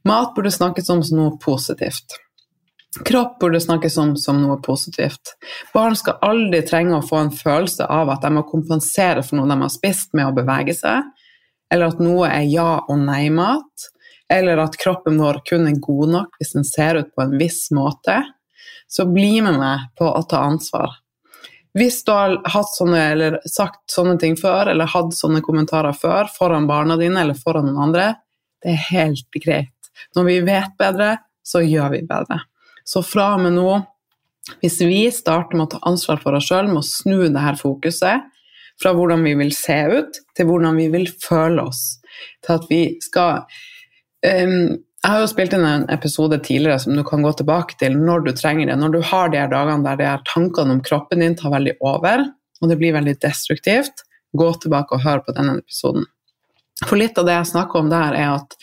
Mat 0.06 0.36
burde 0.36 0.52
snakkes 0.54 0.92
om 0.94 1.02
som 1.04 1.18
noe 1.18 1.38
positivt. 1.42 2.20
Kropp 3.06 3.40
burde 3.40 3.60
snakkes 3.60 3.98
om 3.98 4.14
som 4.18 4.38
noe 4.40 4.56
positivt. 4.64 5.34
Barn 5.74 5.98
skal 6.00 6.20
aldri 6.24 6.62
trenge 6.68 6.96
å 6.96 7.04
få 7.04 7.24
en 7.24 7.34
følelse 7.34 7.88
av 7.92 8.12
at 8.14 8.24
de 8.24 8.32
må 8.38 8.46
kompensere 8.48 9.24
for 9.26 9.40
noe 9.40 9.50
de 9.50 9.58
har 9.66 9.74
spist 9.74 10.14
med 10.16 10.30
å 10.30 10.36
bevege 10.36 10.76
seg, 10.78 11.10
eller 11.74 11.92
at 11.92 12.00
noe 12.00 12.30
er 12.30 12.46
ja- 12.48 12.86
og 12.88 13.02
nei-mat, 13.02 13.90
eller 14.32 14.62
at 14.64 14.78
kroppen 14.78 15.20
vår 15.20 15.42
kun 15.50 15.68
er 15.68 15.82
god 15.82 16.14
nok 16.14 16.40
hvis 16.40 16.54
den 16.56 16.64
ser 16.64 17.02
ut 17.02 17.12
på 17.16 17.26
en 17.26 17.38
viss 17.38 17.68
måte. 17.76 18.22
Så 18.88 19.06
bli 19.10 19.42
med 19.42 19.60
meg 19.60 19.90
på 19.98 20.06
å 20.06 20.22
ta 20.30 20.46
ansvar. 20.46 20.94
Hvis 21.76 22.00
du 22.08 22.12
har 22.16 22.38
hatt 22.54 22.72
sånne, 22.72 23.00
eller 23.12 23.40
sagt 23.52 23.92
sånne 23.92 24.16
ting 24.22 24.38
før, 24.40 24.72
eller 24.72 24.88
hatt 24.88 25.16
sånne 25.16 25.42
kommentarer 25.44 25.96
før 25.98 26.30
foran 26.32 26.70
barna 26.70 26.96
dine 27.00 27.20
eller 27.26 27.36
foran 27.36 27.68
noen 27.68 27.82
andre, 27.90 28.06
det 28.64 28.72
er 28.72 28.86
helt 28.94 29.40
greit. 29.44 29.90
Når 30.16 30.28
vi 30.30 30.38
vet 30.48 30.78
bedre, 30.80 31.10
så 31.46 31.62
gjør 31.64 31.92
vi 31.98 32.06
bedre. 32.08 32.40
Så 32.88 33.04
fra 33.06 33.34
og 33.36 33.44
med 33.44 33.58
nå, 33.58 33.74
hvis 34.62 34.80
vi 34.86 35.04
starter 35.14 35.58
med 35.58 35.68
å 35.68 35.74
ta 35.76 35.84
ansvar 35.90 36.22
for 36.24 36.38
oss 36.38 36.48
sjøl, 36.48 36.70
med 36.72 36.80
å 36.84 36.88
snu 36.88 37.28
det 37.28 37.44
her 37.44 37.60
fokuset 37.60 38.32
fra 38.82 38.92
hvordan 38.96 39.24
vi 39.26 39.36
vil 39.40 39.54
se 39.56 39.78
ut, 39.92 40.20
til 40.36 40.50
hvordan 40.50 40.80
vi 40.80 40.90
vil 40.94 41.08
føle 41.24 41.64
oss, 41.64 41.98
til 42.44 42.58
at 42.58 42.68
vi 42.72 42.82
skal 43.04 43.44
um, 44.24 44.76
jeg 45.06 45.14
har 45.14 45.22
jo 45.22 45.28
spilt 45.30 45.54
inn 45.54 45.64
en 45.70 45.84
episode 45.94 46.38
tidligere 46.42 46.80
som 46.82 46.96
du 46.98 47.04
kan 47.06 47.22
gå 47.22 47.30
tilbake 47.38 47.76
til 47.78 47.94
når 47.94 48.24
du 48.26 48.32
trenger 48.34 48.72
det. 48.72 48.78
Når 48.82 48.94
du 48.96 49.04
har 49.06 49.30
de 49.30 49.38
her 49.38 49.52
dagene 49.52 49.86
der 49.86 50.00
de 50.00 50.08
her 50.10 50.24
tankene 50.26 50.74
om 50.74 50.80
kroppen 50.82 51.22
din 51.22 51.36
tar 51.38 51.54
veldig 51.54 51.76
over, 51.86 52.24
og 52.58 52.72
det 52.72 52.78
blir 52.80 52.96
veldig 52.96 53.14
destruktivt, 53.22 54.02
gå 54.34 54.48
tilbake 54.64 54.98
og 54.98 55.04
hør 55.06 55.22
på 55.22 55.36
denne 55.38 55.60
episoden. 55.62 56.08
For 56.88 56.98
litt 56.98 57.22
av 57.22 57.30
det 57.30 57.38
jeg 57.38 57.52
snakker 57.52 57.84
om 57.84 57.94
der, 57.94 58.18
er 58.18 58.34
at 58.40 58.58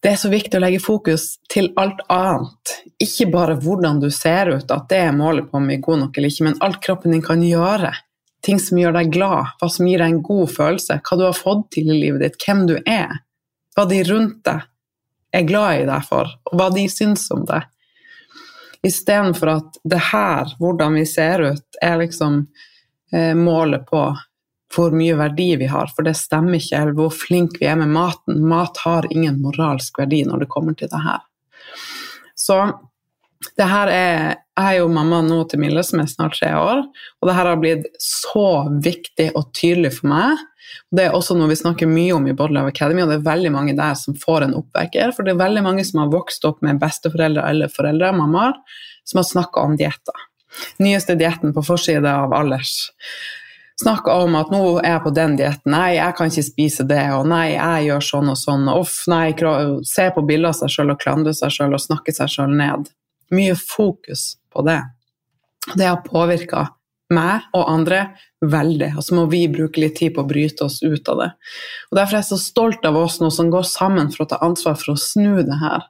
det 0.00 0.14
er 0.14 0.22
så 0.22 0.30
viktig 0.30 0.60
å 0.60 0.62
legge 0.62 0.84
fokus 0.84 1.26
til 1.50 1.72
alt 1.80 2.06
annet. 2.06 2.76
Ikke 3.02 3.26
bare 3.34 3.58
hvordan 3.58 3.98
du 3.98 4.12
ser 4.14 4.54
ut, 4.54 4.70
at 4.70 4.88
det 4.94 5.04
er 5.08 5.18
målet 5.18 5.50
på 5.50 5.58
om 5.58 5.66
vi 5.66 5.80
er 5.80 5.84
gode 5.90 6.04
nok 6.04 6.14
eller 6.14 6.30
ikke, 6.30 6.46
men 6.52 6.58
alt 6.62 6.78
kroppen 6.86 7.18
din 7.18 7.26
kan 7.26 7.42
gjøre. 7.42 7.96
Ting 8.46 8.62
som 8.62 8.78
gjør 8.78 8.94
deg 9.00 9.10
glad, 9.18 9.56
hva 9.58 9.74
som 9.74 9.90
gir 9.90 9.98
deg 9.98 10.14
en 10.14 10.24
god 10.30 10.54
følelse, 10.54 11.02
hva 11.02 11.18
du 11.18 11.26
har 11.26 11.36
fått 11.36 11.72
til 11.74 11.90
i 11.90 11.98
livet 11.98 12.22
ditt, 12.22 12.42
hvem 12.46 12.68
du 12.70 12.78
er. 12.86 13.24
Hva 13.74 13.90
de 13.90 14.04
rundt 14.06 14.44
deg 14.46 14.69
er 15.32 15.46
glad 15.48 15.82
i 15.82 15.86
deg 15.88 16.06
for, 16.06 16.30
og 16.50 16.56
hva 16.58 16.70
de 16.74 16.86
syns 16.90 17.28
om 17.34 17.44
deg. 17.48 17.66
Istedenfor 18.86 19.52
at 19.52 19.78
det 19.84 20.00
her, 20.10 20.54
hvordan 20.58 20.96
vi 20.96 21.04
ser 21.08 21.44
ut, 21.52 21.80
er 21.82 22.00
liksom 22.00 22.42
eh, 23.12 23.34
målet 23.36 23.86
på 23.90 24.04
hvor 24.70 24.94
mye 24.94 25.16
verdi 25.18 25.48
vi 25.58 25.66
har, 25.66 25.90
for 25.90 26.06
det 26.06 26.14
stemmer 26.18 26.60
ikke, 26.60 26.78
eller 26.78 26.96
hvor 26.96 27.10
flinke 27.14 27.58
vi 27.60 27.66
er 27.66 27.78
med 27.80 27.90
maten. 27.90 28.38
Mat 28.46 28.78
har 28.84 29.08
ingen 29.10 29.40
moralsk 29.42 29.98
verdi 29.98 30.22
når 30.28 30.44
det 30.44 30.50
kommer 30.52 30.76
til 30.78 30.90
det 30.92 31.02
her. 31.02 31.24
Så 32.38 32.60
det 33.56 33.66
her 33.66 33.88
er 33.88 34.22
Jeg 34.60 34.74
er 34.74 34.78
jo 34.82 34.88
mamma 34.92 35.22
nå 35.24 35.38
til 35.48 35.62
Mille, 35.62 35.80
som 35.86 36.02
er 36.02 36.08
snart 36.10 36.34
tre 36.36 36.50
år, 36.52 36.82
og 36.84 37.28
det 37.28 37.36
her 37.38 37.48
har 37.48 37.60
blitt 37.62 37.86
så 38.04 38.66
viktig 38.84 39.30
og 39.32 39.54
tydelig 39.56 39.94
for 39.96 40.10
meg 40.12 40.42
det 40.90 41.06
er 41.06 41.14
også 41.14 41.36
noe 41.38 41.50
vi 41.50 41.58
snakker 41.58 41.90
mye 41.90 42.14
om 42.16 42.26
i 42.26 42.34
Body 42.36 42.56
Love 42.56 42.72
Academy, 42.72 43.02
og 43.04 43.12
det 43.12 43.20
er 43.20 43.26
veldig 43.28 43.52
mange 43.54 43.74
der 43.78 43.94
som 43.98 44.16
får 44.18 44.46
en 44.46 44.56
oppvekker. 44.58 45.12
For 45.16 45.26
det 45.26 45.34
er 45.34 45.42
veldig 45.42 45.62
mange 45.66 45.84
som 45.86 46.02
har 46.02 46.10
vokst 46.12 46.46
opp 46.48 46.64
med 46.66 46.80
besteforeldre 46.82 47.44
eller 47.50 47.70
foreldre, 47.72 48.10
mammaer, 48.16 48.56
som 49.06 49.22
har 49.22 49.28
snakka 49.28 49.66
om 49.66 49.76
dietter. 49.78 50.26
Nyeste 50.82 51.14
dietten 51.18 51.54
på 51.54 51.62
forsida 51.62 52.16
av 52.24 52.34
Alders. 52.34 52.74
Snakka 53.80 54.16
om 54.26 54.34
at 54.36 54.50
nå 54.52 54.64
er 54.82 54.90
jeg 54.90 55.02
på 55.06 55.12
den 55.16 55.36
dietten, 55.38 55.72
nei, 55.72 55.94
jeg 55.96 56.16
kan 56.18 56.28
ikke 56.28 56.48
spise 56.50 56.84
det, 56.88 57.04
og 57.16 57.28
nei, 57.30 57.54
jeg 57.54 57.86
gjør 57.86 58.08
sånn 58.10 58.32
og 58.34 58.36
sånn, 58.36 58.66
uff, 58.74 58.96
nei, 59.08 59.30
se 59.88 60.10
på 60.12 60.24
bilder 60.28 60.50
av 60.50 60.58
seg 60.58 60.74
sjøl 60.74 60.92
og 60.92 61.00
klandre 61.00 61.32
seg 61.38 61.54
sjøl 61.54 61.78
og 61.78 61.80
snakke 61.80 62.12
seg 62.12 62.34
sjøl 62.34 62.52
ned. 62.58 62.90
Mye 63.34 63.54
fokus 63.58 64.34
på 64.52 64.64
det. 64.66 64.80
Det 65.74 65.86
har 65.86 66.02
påvirka 66.06 66.66
meg 67.14 67.50
og 67.56 67.68
andre 67.70 68.00
veldig. 68.40 68.94
Og 68.96 69.04
så 69.04 69.16
må 69.18 69.26
vi 69.30 69.44
bruke 69.50 69.82
litt 69.82 69.98
tid 70.00 70.14
på 70.14 70.24
å 70.24 70.30
bryte 70.30 70.66
oss 70.66 70.80
ut 70.82 71.08
av 71.10 71.22
det. 71.22 71.30
Og 71.90 71.98
Derfor 71.98 72.16
er 72.16 72.22
jeg 72.22 72.30
så 72.32 72.40
stolt 72.42 72.86
av 72.86 72.98
oss 72.98 73.20
nå 73.22 73.30
som 73.34 73.50
går 73.52 73.66
sammen 73.68 74.12
for 74.14 74.24
å 74.24 74.30
ta 74.32 74.40
ansvar 74.46 74.78
for 74.80 74.94
å 74.94 75.00
snu 75.00 75.42
det 75.46 75.58
her. 75.62 75.88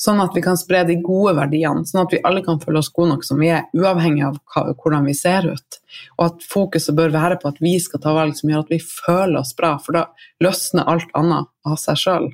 Sånn 0.00 0.20
at 0.22 0.32
vi 0.32 0.40
kan 0.40 0.56
spre 0.56 0.80
de 0.88 0.94
gode 1.04 1.34
verdiene, 1.36 1.84
sånn 1.84 2.06
at 2.06 2.14
vi 2.14 2.22
alle 2.24 2.40
kan 2.44 2.56
føle 2.62 2.80
oss 2.80 2.88
gode 2.88 3.10
nok 3.10 3.24
som 3.26 3.40
vi 3.42 3.50
er, 3.52 3.66
uavhengig 3.76 4.24
av 4.24 4.38
hvordan 4.80 5.04
vi 5.04 5.12
ser 5.16 5.44
ut. 5.50 5.76
Og 6.16 6.22
at 6.24 6.46
fokuset 6.48 6.96
bør 6.96 7.12
være 7.12 7.36
på 7.42 7.50
at 7.50 7.60
vi 7.60 7.74
skal 7.84 8.00
ta 8.00 8.14
valg 8.16 8.38
som 8.38 8.48
gjør 8.48 8.64
at 8.64 8.72
vi 8.72 8.80
føler 8.80 9.42
oss 9.42 9.52
bra, 9.58 9.74
for 9.76 9.98
da 9.98 10.06
løsner 10.40 10.88
alt 10.88 11.12
annet 11.20 11.52
av 11.68 11.76
seg 11.82 12.00
sjøl. 12.00 12.30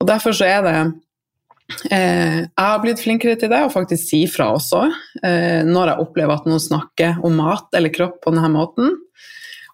Og 0.00 0.10
derfor 0.12 0.36
så 0.36 0.44
er 0.44 0.60
det 0.66 0.76
jeg 1.90 2.48
har 2.56 2.80
blitt 2.82 3.02
flinkere 3.02 3.36
til 3.38 3.50
det, 3.52 3.60
og 3.66 3.74
faktisk 3.74 4.02
si 4.10 4.24
fra 4.30 4.50
også, 4.56 4.82
eh, 5.22 5.60
når 5.66 5.92
jeg 5.92 6.04
opplever 6.04 6.40
at 6.40 6.48
noen 6.48 6.62
snakker 6.62 7.20
om 7.26 7.38
mat 7.38 7.78
eller 7.78 7.94
kropp 7.94 8.20
på 8.24 8.34
denne 8.34 8.50
måten. 8.52 8.96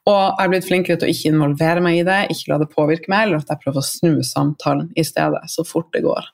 Og 0.06 0.14
jeg 0.14 0.38
har 0.38 0.50
blitt 0.52 0.68
flinkere 0.68 1.00
til 1.00 1.08
å 1.08 1.12
ikke 1.12 1.32
involvere 1.32 1.82
meg 1.82 2.00
i 2.00 2.06
det, 2.06 2.20
ikke 2.30 2.52
la 2.52 2.60
det 2.62 2.70
påvirke 2.74 3.10
meg, 3.10 3.26
eller 3.26 3.42
at 3.42 3.50
jeg 3.50 3.62
prøver 3.64 3.82
å 3.82 3.88
snu 3.88 4.12
samtalen 4.26 4.92
i 4.94 5.04
stedet, 5.06 5.42
så 5.50 5.66
fort 5.66 5.90
det 5.96 6.04
går. 6.06 6.28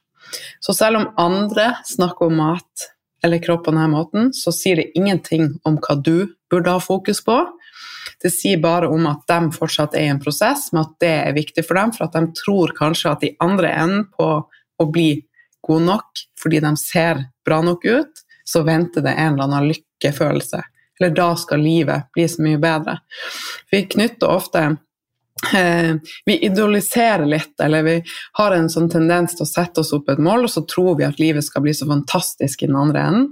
Så 0.65 0.75
selv 0.77 1.01
om 1.01 1.09
andre 1.21 1.73
snakker 1.89 2.29
om 2.29 2.37
mat 2.41 2.91
eller 3.25 3.41
kropp 3.43 3.65
på 3.67 3.73
denne 3.73 3.89
måten, 3.93 4.31
så 4.35 4.53
sier 4.55 4.81
det 4.81 4.93
ingenting 4.99 5.55
om 5.69 5.79
hva 5.81 5.97
du 5.97 6.35
burde 6.53 6.75
ha 6.75 6.83
fokus 6.83 7.23
på. 7.25 7.39
Det 8.23 8.31
sier 8.35 8.61
bare 8.63 8.91
om 8.93 9.07
at 9.11 9.25
de 9.31 9.55
fortsatt 9.55 9.97
er 9.99 10.09
i 10.09 10.13
en 10.13 10.21
prosess, 10.23 10.69
men 10.73 10.85
at 10.85 10.97
det 11.03 11.13
er 11.23 11.37
viktig 11.37 11.65
for 11.67 11.79
dem, 11.79 11.93
for 11.95 12.07
at 12.07 12.17
de 12.19 12.35
tror 12.39 12.75
kanskje 12.77 13.13
at 13.13 13.25
de 13.25 13.33
andre 13.43 13.71
enden 13.73 14.09
på 14.13 14.29
å 14.83 14.89
bli 14.91 15.23
god 15.67 15.83
nok 15.89 16.23
fordi 16.43 16.61
de 16.61 16.77
ser 16.77 17.25
bra 17.47 17.61
nok 17.63 17.85
ut, 17.85 18.23
så 18.45 18.63
venter 18.67 19.05
det 19.05 19.15
en 19.15 19.35
eller 19.35 19.49
annen 19.49 19.69
lykkefølelse. 19.73 20.63
Eller 21.01 21.15
da 21.15 21.33
skal 21.37 21.63
livet 21.63 22.11
bli 22.15 22.29
så 22.29 22.43
mye 22.43 22.59
bedre. 22.63 22.99
Vi 23.71 23.85
knytter 23.95 24.31
ofte 24.31 24.63
eh, 25.55 25.95
vi 26.25 26.39
idoliserer 26.39 27.27
litt, 27.27 27.55
eller 27.61 27.83
vi 27.83 27.97
har 28.39 28.57
en 28.57 28.71
sånn 28.71 28.91
tendens 28.91 29.37
til 29.37 29.47
å 29.47 29.51
sette 29.51 29.83
oss 29.83 29.93
opp 29.97 30.11
et 30.13 30.23
mål, 30.23 30.47
og 30.47 30.53
så 30.53 30.65
tror 30.69 30.99
vi 31.01 31.07
at 31.09 31.23
livet 31.23 31.47
skal 31.47 31.65
bli 31.65 31.75
så 31.75 31.89
fantastisk 31.91 32.63
i 32.63 32.71
den 32.71 32.79
andre 32.79 33.07
enden, 33.11 33.31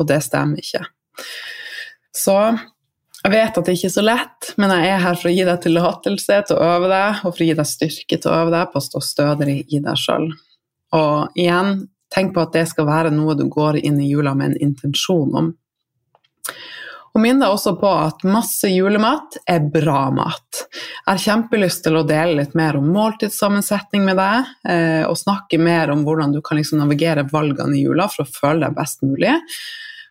og 0.00 0.08
det 0.08 0.20
stemmer 0.24 0.62
ikke. 0.62 0.84
Så 2.16 2.36
jeg 3.20 3.32
vet 3.34 3.58
at 3.58 3.66
det 3.66 3.74
ikke 3.76 3.90
er 3.90 3.96
så 3.98 4.04
lett, 4.04 4.52
men 4.56 4.72
jeg 4.72 4.92
er 4.94 5.02
her 5.02 5.18
for 5.20 5.28
å 5.28 5.34
gi 5.34 5.42
deg 5.44 5.64
tillatelse 5.64 6.38
til 6.48 6.56
å 6.56 6.68
øve 6.76 6.88
deg, 6.88 7.18
og 7.20 7.34
for 7.34 7.44
å 7.44 7.48
gi 7.50 7.56
deg 7.58 7.68
styrke 7.68 8.16
til 8.16 8.30
å 8.30 8.38
øve 8.38 8.54
deg 8.54 8.70
på 8.72 8.80
å 8.80 8.86
stå 8.86 9.02
stødigere 9.04 9.58
i 9.60 9.82
deg 9.84 10.00
sjøl. 10.00 10.30
Og 10.96 11.38
igjen, 11.38 11.86
tenk 12.10 12.34
på 12.34 12.42
at 12.42 12.54
det 12.56 12.66
skal 12.70 12.88
være 12.88 13.14
noe 13.14 13.36
du 13.38 13.46
går 13.50 13.78
inn 13.84 14.00
i 14.02 14.10
jula 14.10 14.34
med 14.34 14.52
en 14.52 14.70
intensjon 14.70 15.34
om. 15.38 15.50
Og 17.10 17.22
minn 17.22 17.40
deg 17.42 17.50
også 17.50 17.72
på 17.80 17.90
at 17.90 18.22
masse 18.28 18.68
julemat 18.70 19.40
er 19.50 19.64
bra 19.72 20.04
mat. 20.14 20.60
Jeg 20.62 21.08
har 21.08 21.22
kjempelyst 21.24 21.82
til 21.82 21.98
å 21.98 22.04
dele 22.06 22.38
litt 22.38 22.54
mer 22.58 22.78
om 22.78 22.86
måltidssammensetning 22.94 24.04
med 24.06 24.20
deg, 24.20 24.52
eh, 24.70 25.02
og 25.08 25.18
snakke 25.18 25.58
mer 25.58 25.90
om 25.90 26.04
hvordan 26.06 26.36
du 26.36 26.38
kan 26.46 26.60
liksom 26.60 26.78
navigere 26.78 27.26
valgene 27.32 27.74
i 27.78 27.82
jula 27.82 28.06
for 28.12 28.22
å 28.22 28.30
føle 28.30 28.62
deg 28.68 28.78
best 28.78 29.02
mulig. 29.02 29.34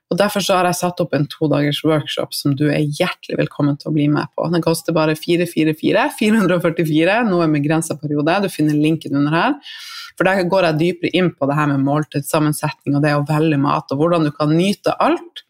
Og 0.10 0.18
Derfor 0.18 0.42
så 0.42 0.58
har 0.58 0.66
jeg 0.66 0.80
satt 0.80 1.01
opp 1.04 1.12
en 1.13 1.28
todagers 1.30 1.84
workshop 1.86 2.34
som 2.34 2.56
du 2.58 2.66
er 2.72 2.82
hjertelig 2.82 3.38
velkommen 3.44 3.78
til 3.78 3.92
å 3.92 3.94
bli 3.94 4.08
med 4.10 4.32
på. 4.34 4.48
Den 4.50 4.63
koster 4.66 4.96
bare 4.96 5.13
444, 5.13 6.08
444, 6.18 7.18
nå 7.28 7.42
er 7.46 7.51
begrensa 7.54 7.98
periode. 8.00 8.39
Du 8.42 8.50
finner 8.50 8.78
linken 8.78 9.20
under 9.20 9.36
her. 9.38 9.75
For 10.18 10.25
Der 10.25 10.42
går 10.50 10.66
jeg 10.68 10.80
dypere 10.80 11.13
inn 11.16 11.30
på 11.32 11.48
det 11.48 11.60
her 11.60 11.70
med 11.70 11.86
måltidssammensetning 11.86 12.98
og 12.98 13.06
det 13.06 13.13
å 13.16 13.28
velge 13.30 13.62
mat, 13.62 13.94
og 13.94 14.01
hvordan 14.01 14.25
du 14.25 14.34
kan 14.36 14.50
nyte 14.51 14.98
alt, 15.00 15.46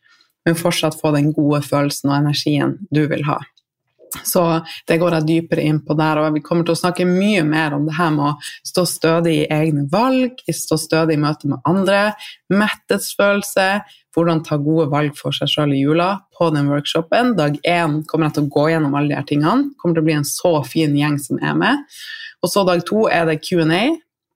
men 0.45 0.59
fortsatt 0.59 0.99
få 0.99 1.13
den 1.15 1.31
gode 1.33 1.63
følelsen 1.65 2.11
og 2.11 2.19
energien 2.19 2.75
du 2.91 3.05
vil 3.09 3.23
ha. 3.29 3.39
Så 4.25 4.41
det 4.89 4.97
går 5.01 5.19
jeg 5.19 5.27
dypere 5.27 5.65
inn 5.69 5.79
på 5.85 5.95
der, 5.97 6.21
og 6.21 6.35
vi 6.35 6.43
kommer 6.45 6.65
til 6.65 6.75
å 6.75 6.81
snakke 6.81 7.05
mye 7.07 7.43
mer 7.45 7.75
om 7.77 7.85
det 7.87 7.97
her 7.97 8.11
med 8.15 8.31
å 8.31 8.67
stå 8.67 8.85
stødig 8.89 9.35
i 9.43 9.47
egne 9.53 9.85
valg, 9.91 10.41
stå 10.49 10.79
stødig 10.81 11.17
i 11.17 11.21
møte 11.21 11.49
med 11.51 11.61
andre, 11.69 12.01
metthetsfølelse, 12.53 13.69
hvordan 14.19 14.43
ta 14.45 14.59
gode 14.61 14.89
valg 14.91 15.15
for 15.17 15.35
seg 15.35 15.49
sjøl 15.49 15.73
i 15.73 15.81
jula 15.81 16.09
på 16.37 16.49
den 16.53 16.67
workshopen. 16.69 17.33
Dag 17.39 17.57
én 17.63 18.01
kommer 18.09 18.29
jeg 18.29 18.37
til 18.37 18.45
å 18.45 18.53
gå 18.57 18.65
gjennom 18.73 18.95
alle 18.99 19.13
de 19.13 19.17
her 19.17 19.27
tingene. 19.29 19.71
kommer 19.79 19.97
til 19.97 20.03
å 20.03 20.09
bli 20.09 20.17
en 20.19 20.27
så 20.27 20.53
fin 20.67 20.95
gjeng 20.95 21.17
som 21.23 21.39
er 21.41 21.57
med. 21.57 21.83
Og 22.43 22.51
så 22.51 22.63
dag 22.67 22.83
to 22.87 23.07
er 23.11 23.25
det 23.29 23.39
Q&A, 23.43 23.83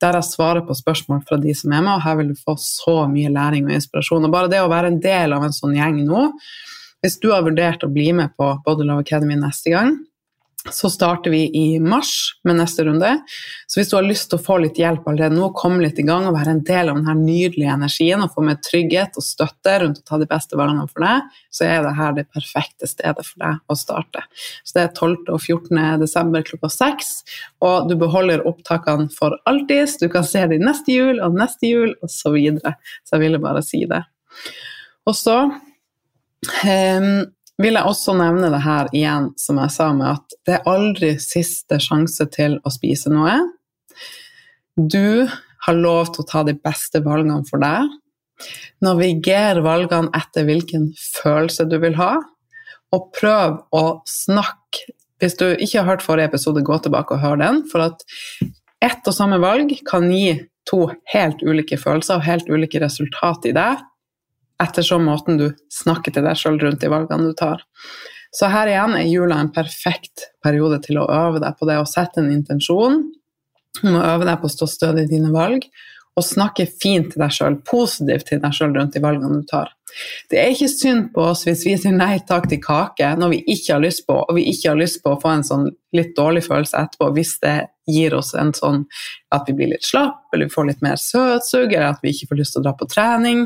der 0.03 0.17
jeg 0.19 0.27
svarer 0.27 0.65
på 0.67 0.75
spørsmål 0.75 1.21
fra 1.27 1.37
de 1.39 1.53
som 1.55 1.71
er 1.71 1.83
med, 1.83 1.93
og 1.93 2.03
her 2.03 2.17
vil 2.19 2.31
du 2.33 2.39
få 2.39 2.55
så 2.59 3.03
mye 3.11 3.31
læring 3.31 3.67
og 3.69 3.77
inspirasjon. 3.77 4.25
Og 4.27 4.33
bare 4.33 4.51
det 4.51 4.63
å 4.63 4.71
være 4.71 4.91
en 4.91 5.01
del 5.03 5.35
av 5.35 5.45
en 5.45 5.55
sånn 5.55 5.75
gjeng 5.77 6.01
nå 6.07 6.29
hvis 7.03 7.19
du 7.19 7.33
har 7.33 7.43
vurdert 7.43 7.83
å 7.83 7.91
bli 7.91 8.13
med 8.15 8.31
på 8.39 8.45
Body 8.63 8.85
Love 8.87 9.03
Academy 9.03 9.35
neste 9.35 9.73
gang, 9.73 9.97
så 10.71 10.89
starter 10.89 11.31
vi 11.33 11.41
i 11.57 11.79
mars 11.79 12.39
med 12.43 12.55
neste 12.55 12.85
runde. 12.87 13.09
Så 13.67 13.79
hvis 13.79 13.89
du 13.91 13.97
har 13.97 14.05
lyst 14.05 14.29
til 14.31 14.39
å 14.39 14.43
få 14.43 14.57
litt 14.63 14.77
hjelp 14.79 15.07
allerede 15.09 15.35
nå, 15.35 15.49
komme 15.57 15.81
litt 15.83 15.99
i 15.99 16.05
gang 16.07 16.23
og 16.27 16.37
være 16.37 16.53
en 16.55 16.61
del 16.63 16.91
av 16.91 17.01
denne 17.01 17.15
nydelige 17.19 17.73
energien 17.75 18.23
og 18.23 18.31
få 18.35 18.45
med 18.47 18.61
trygghet 18.63 19.19
og 19.19 19.25
støtte 19.27 19.73
rundt 19.83 19.99
å 19.99 20.05
ta 20.07 20.19
de 20.21 20.27
beste 20.29 20.59
valgene 20.59 20.85
for 20.87 21.03
deg, 21.03 21.33
så 21.51 21.67
er 21.67 21.83
det 21.83 21.95
her 21.97 22.15
det 22.15 22.25
perfekte 22.31 22.87
stedet 22.87 23.27
for 23.27 23.43
deg 23.43 23.59
å 23.67 23.77
starte. 23.79 24.23
Så 24.63 24.77
det 24.77 24.85
er 24.85 24.93
12. 24.93 25.17
og 25.35 25.41
14. 25.41 25.81
desember 26.03 26.47
klokka 26.47 26.71
seks, 26.71 27.11
og 27.63 27.91
du 27.91 27.97
beholder 27.99 28.45
opptakene 28.47 29.09
for 29.11 29.35
alltid. 29.49 29.97
Du 29.99 30.07
kan 30.13 30.23
se 30.23 30.45
det 30.47 30.61
neste 30.63 30.95
jul 30.95 31.19
og 31.19 31.35
neste 31.35 31.67
jul 31.67 31.91
og 31.99 32.11
så 32.13 32.31
videre. 32.31 32.77
Så 33.03 33.17
jeg 33.17 33.25
ville 33.25 33.43
bare 33.43 33.65
si 33.65 33.83
det. 33.89 34.03
Og 35.09 35.17
så 35.17 35.41
Um, 36.63 37.25
vil 37.61 37.77
jeg 37.77 37.85
også 37.85 38.15
nevne 38.17 38.49
det 38.53 38.61
her 38.63 38.89
igjen, 38.95 39.29
som 39.37 39.59
jeg 39.61 39.73
sa 39.75 39.89
med 39.95 40.09
at 40.15 40.37
det 40.47 40.55
er 40.57 40.69
aldri 40.69 41.13
siste 41.21 41.77
sjanse 41.81 42.25
til 42.33 42.57
å 42.65 42.73
spise 42.73 43.11
noe. 43.13 43.35
Du 44.77 45.29
har 45.67 45.77
lov 45.77 46.13
til 46.13 46.23
å 46.23 46.29
ta 46.29 46.41
de 46.47 46.55
beste 46.57 47.03
valgene 47.05 47.43
for 47.49 47.61
deg. 47.61 47.91
Naviger 48.83 49.61
valgene 49.63 50.11
etter 50.17 50.47
hvilken 50.47 50.89
følelse 50.97 51.67
du 51.69 51.77
vil 51.83 51.95
ha, 51.99 52.15
og 52.93 53.13
prøv 53.15 53.61
å 53.73 53.85
snakke. 54.09 54.89
Hvis 55.21 55.37
du 55.39 55.45
ikke 55.53 55.79
har 55.79 55.87
hørt 55.93 56.03
forrige 56.03 56.33
episode, 56.33 56.65
gå 56.65 56.77
tilbake 56.83 57.15
og 57.15 57.23
hør 57.23 57.37
den. 57.39 57.61
For 57.71 57.85
at 57.85 58.01
ett 58.83 59.07
og 59.07 59.15
samme 59.15 59.37
valg 59.39 59.71
kan 59.87 60.09
gi 60.11 60.41
to 60.67 60.87
helt 61.13 61.39
ulike 61.45 61.77
følelser 61.79 62.19
og 62.19 62.27
helt 62.27 62.49
ulike 62.51 62.81
resultat 62.83 63.47
i 63.47 63.53
deg 63.55 63.81
ettersom 64.61 65.07
måten 65.07 65.39
du 65.39 65.47
snakker 65.73 66.13
til 66.13 66.25
deg 66.25 66.37
sjøl 66.39 66.59
rundt 66.61 66.83
de 66.83 66.91
valgene 66.91 67.31
du 67.31 67.37
tar. 67.37 67.63
Så 68.33 68.49
her 68.49 68.69
igjen 68.69 68.95
er 68.97 69.09
jula 69.09 69.37
en 69.41 69.51
perfekt 69.53 70.29
periode 70.43 70.79
til 70.85 70.97
å 71.01 71.09
øve 71.09 71.41
deg 71.43 71.57
på 71.59 71.69
det 71.69 71.77
å 71.81 71.89
sette 71.89 72.21
en 72.21 72.31
intensjon. 72.33 73.03
Du 73.81 73.89
må 73.93 74.01
øve 74.01 74.25
deg 74.29 74.39
på 74.41 74.49
å 74.49 74.53
stå 74.53 74.69
stødig 74.69 75.05
i 75.05 75.13
dine 75.15 75.33
valg 75.33 75.67
og 76.13 76.25
snakke 76.25 76.67
fint 76.69 77.09
til 77.13 77.23
deg 77.23 77.33
sjøl, 77.33 77.55
positivt 77.65 78.27
til 78.29 78.41
deg 78.41 78.53
sjøl 78.53 78.73
rundt 78.75 78.93
de 78.93 79.01
valgene 79.01 79.39
du 79.41 79.47
tar. 79.49 79.71
Det 80.29 80.39
er 80.41 80.53
ikke 80.53 80.69
synd 80.69 81.07
på 81.13 81.25
oss 81.31 81.43
hvis 81.45 81.63
vi 81.67 81.75
sier 81.77 81.93
nei 81.93 82.17
takk 82.27 82.47
til 82.49 82.61
kake 82.61 83.11
når 83.17 83.33
vi 83.33 83.39
ikke 83.55 83.75
har 83.75 83.83
lyst 83.83 84.05
på, 84.07 84.17
og 84.21 84.37
vi 84.37 84.45
ikke 84.49 84.71
har 84.71 84.79
lyst 84.79 85.01
på 85.03 85.13
å 85.13 85.19
få 85.21 85.33
en 85.33 85.45
sånn 85.45 85.67
litt 85.97 86.13
dårlig 86.17 86.45
følelse 86.47 86.81
etterpå 86.85 87.11
hvis 87.17 87.35
det 87.43 87.55
gir 87.89 88.15
oss 88.17 88.33
en 88.39 88.53
sånn 88.57 88.83
at 89.33 89.49
vi 89.49 89.57
blir 89.57 89.73
litt 89.73 89.85
slapp, 89.85 90.25
eller 90.33 90.49
vi 90.49 90.55
får 90.55 90.69
litt 90.69 90.83
mer 90.85 91.01
søtsug, 91.01 91.73
eller 91.73 91.91
at 91.91 92.03
vi 92.05 92.13
ikke 92.13 92.31
får 92.31 92.41
lyst 92.41 92.55
til 92.55 92.63
å 92.63 92.67
dra 92.67 92.75
på 92.77 92.89
trening. 92.89 93.43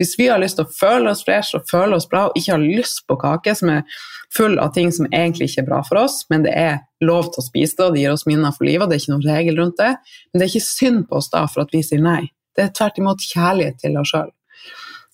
Hvis 0.00 0.14
vi 0.16 0.30
har 0.30 0.40
lyst 0.40 0.56
til 0.56 0.64
å 0.64 0.72
føle 0.72 1.10
oss 1.12 1.20
fresh 1.26 1.58
og 1.58 1.66
føle 1.68 1.98
oss 1.98 2.06
bra, 2.08 2.22
og 2.30 2.38
ikke 2.38 2.54
har 2.54 2.62
lyst 2.62 3.02
på 3.04 3.18
kake 3.20 3.52
som 3.58 3.68
er 3.74 3.98
full 4.32 4.56
av 4.62 4.72
ting 4.72 4.88
som 4.96 5.08
egentlig 5.10 5.50
ikke 5.50 5.64
er 5.64 5.66
bra 5.66 5.80
for 5.84 6.00
oss, 6.00 6.22
men 6.32 6.46
det 6.46 6.54
er 6.56 6.78
lov 7.04 7.28
til 7.34 7.42
å 7.42 7.44
spise 7.44 7.76
det, 7.76 7.84
og 7.84 7.92
det 7.92 8.04
gir 8.04 8.14
oss 8.14 8.24
minner 8.28 8.54
for 8.56 8.64
livet, 8.64 8.86
og 8.86 8.88
det 8.88 8.96
er 8.96 9.02
ikke 9.02 9.12
noen 9.12 9.26
regel 9.28 9.60
rundt 9.60 9.76
det, 9.80 9.90
men 10.30 10.40
det 10.40 10.46
er 10.46 10.52
ikke 10.54 10.68
synd 10.70 11.02
på 11.10 11.18
oss 11.20 11.28
da 11.34 11.42
for 11.50 11.66
at 11.66 11.74
vi 11.76 11.82
sier 11.84 12.00
nei. 12.00 12.22
Det 12.56 12.64
er 12.64 12.72
tvert 12.76 13.02
imot 13.02 13.26
kjærlighet 13.28 13.80
til 13.84 14.00
oss 14.00 14.14
sjøl. 14.14 14.32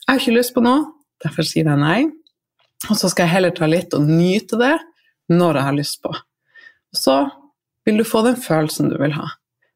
Jeg 0.06 0.12
har 0.12 0.22
ikke 0.22 0.36
lyst 0.36 0.54
på 0.54 0.62
noe, 0.62 0.84
derfor 1.24 1.50
sier 1.50 1.66
jeg 1.66 1.82
nei. 1.82 1.98
Og 2.86 2.94
så 3.00 3.10
skal 3.10 3.26
jeg 3.26 3.34
heller 3.34 3.56
ta 3.56 3.66
litt 3.66 3.94
og 3.96 4.06
nyte 4.06 4.58
det 4.60 4.76
når 5.34 5.58
jeg 5.58 5.66
har 5.66 5.76
lyst 5.80 5.98
på. 6.04 6.14
Og 6.14 7.00
så 7.00 7.16
vil 7.86 7.98
du 7.98 8.06
få 8.06 8.22
den 8.26 8.38
følelsen 8.38 8.92
du 8.92 9.00
vil 9.00 9.18
ha. 9.18 9.32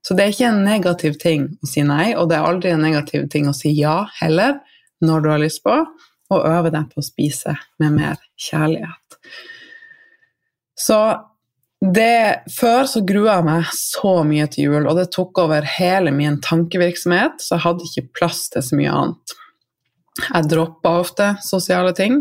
Så 0.06 0.14
det 0.14 0.24
er 0.24 0.34
ikke 0.34 0.50
en 0.52 0.62
negativ 0.64 1.18
ting 1.20 1.48
å 1.60 1.68
si 1.68 1.82
nei, 1.84 2.12
og 2.14 2.30
det 2.30 2.38
er 2.38 2.46
aldri 2.46 2.70
en 2.72 2.84
negativ 2.84 3.26
ting 3.32 3.50
å 3.50 3.56
si 3.56 3.74
ja 3.76 4.04
heller 4.20 4.60
når 5.04 5.24
du 5.24 5.30
har 5.32 5.42
lyst 5.42 5.62
på, 5.64 5.74
og 6.30 6.46
øve 6.46 6.70
deg 6.72 6.90
på 6.92 7.02
å 7.02 7.04
spise 7.04 7.56
med 7.82 7.96
mer 7.96 8.20
kjærlighet. 8.38 9.18
Så 10.78 11.00
det, 11.80 12.44
før 12.52 12.84
så 12.88 13.00
grua 13.08 13.38
jeg 13.38 13.46
meg 13.46 13.70
så 13.76 14.14
mye 14.28 14.46
til 14.52 14.68
jul, 14.68 14.84
og 14.84 14.98
det 15.00 15.08
tok 15.14 15.40
over 15.42 15.64
hele 15.78 16.12
min 16.12 16.36
tankevirksomhet, 16.44 17.40
så 17.40 17.56
jeg 17.56 17.64
hadde 17.64 17.88
ikke 17.88 18.18
plass 18.20 18.44
til 18.52 18.64
så 18.64 18.76
mye 18.78 18.92
annet. 18.92 19.34
Jeg 20.20 20.50
droppa 20.50 20.92
ofte 21.00 21.30
sosiale 21.46 21.94
ting. 21.96 22.20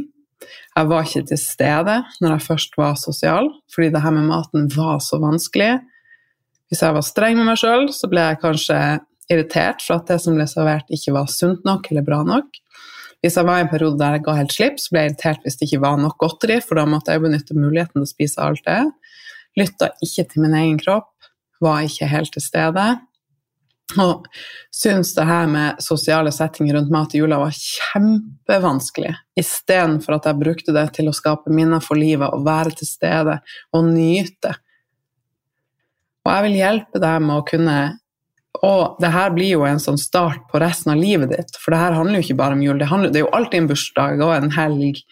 Jeg 0.77 0.87
var 0.87 1.03
ikke 1.03 1.25
til 1.27 1.41
stede 1.41 1.97
når 2.23 2.35
jeg 2.37 2.45
først 2.45 2.77
var 2.79 2.95
sosial, 3.01 3.49
fordi 3.73 3.91
det 3.91 4.03
her 4.05 4.15
med 4.15 4.29
maten 4.29 4.69
var 4.71 5.01
så 5.03 5.19
vanskelig. 5.19 5.73
Hvis 6.69 6.83
jeg 6.85 6.95
var 6.95 7.03
streng 7.03 7.35
med 7.39 7.49
meg 7.49 7.59
sjøl, 7.59 7.89
så 7.91 8.07
ble 8.07 8.23
jeg 8.29 8.39
kanskje 8.43 8.79
irritert 9.29 9.83
for 9.85 9.99
at 9.99 10.09
det 10.09 10.19
som 10.23 10.37
ble 10.37 10.47
servert, 10.49 10.89
ikke 10.93 11.13
var 11.15 11.29
sunt 11.31 11.65
nok 11.67 11.91
eller 11.91 12.05
bra 12.05 12.23
nok. 12.27 12.59
Hvis 13.19 13.35
jeg 13.35 13.47
var 13.49 13.59
i 13.59 13.65
en 13.65 13.71
periode 13.71 13.99
der 13.99 14.15
jeg 14.15 14.25
ga 14.25 14.37
helt 14.37 14.55
slipp, 14.55 14.79
så 14.79 14.93
ble 14.93 15.03
jeg 15.03 15.11
irritert 15.11 15.43
hvis 15.43 15.59
det 15.59 15.67
ikke 15.67 15.83
var 15.83 15.99
nok 15.99 16.17
godteri, 16.21 16.59
for 16.63 16.79
da 16.79 16.87
måtte 16.87 17.15
jeg 17.15 17.23
benytte 17.25 17.57
muligheten 17.57 17.99
til 17.99 18.07
å 18.07 18.13
spise 18.13 18.45
alt 18.45 18.63
det. 18.67 18.81
Lytta 19.59 19.91
ikke 20.05 20.25
til 20.31 20.45
min 20.45 20.55
egen 20.55 20.79
kropp, 20.79 21.11
var 21.59 21.83
ikke 21.83 22.07
helt 22.07 22.31
til 22.35 22.43
stede. 22.45 22.87
Og 23.99 24.27
syntes 24.75 25.15
det 25.17 25.25
her 25.25 25.47
med 25.49 25.81
sosiale 25.81 26.31
settinger 26.31 26.77
rundt 26.77 26.91
mat 26.93 27.15
i 27.17 27.23
jula 27.23 27.39
var 27.41 27.55
kjempevanskelig, 27.57 29.15
istedenfor 29.39 30.19
at 30.19 30.29
jeg 30.29 30.39
brukte 30.43 30.75
det 30.75 30.85
til 30.99 31.09
å 31.09 31.15
skape 31.17 31.51
minner 31.51 31.81
for 31.81 31.97
livet 31.97 32.29
og 32.29 32.45
være 32.45 32.75
til 32.77 32.87
stede 32.87 33.39
og 33.73 33.89
nyte. 33.89 34.53
Og 36.21 36.31
jeg 36.35 36.45
vil 36.45 36.59
hjelpe 36.59 37.01
deg 37.01 37.25
med 37.25 37.39
å 37.39 37.47
kunne 37.47 37.79
og 38.65 38.99
det 38.99 39.11
her 39.13 39.31
blir 39.31 39.53
jo 39.53 39.63
en 39.67 39.79
sånn 39.79 39.99
start 39.99 40.47
på 40.51 40.59
resten 40.59 40.91
av 40.93 40.99
livet 40.99 41.31
ditt, 41.31 41.55
for 41.61 41.71
det 41.71 41.79
her 41.79 41.95
handler 41.95 42.19
jo 42.19 42.27
ikke 42.27 42.39
bare 42.41 42.57
om 42.57 42.63
jul. 42.63 42.79
Det, 42.79 42.89
handler, 42.91 43.13
det 43.13 43.21
er 43.21 43.25
jo 43.27 43.35
alltid 43.37 43.61
en 43.61 43.69
bursdag 43.69 44.23
og 44.25 44.33
en 44.35 44.51
helg 44.55 45.03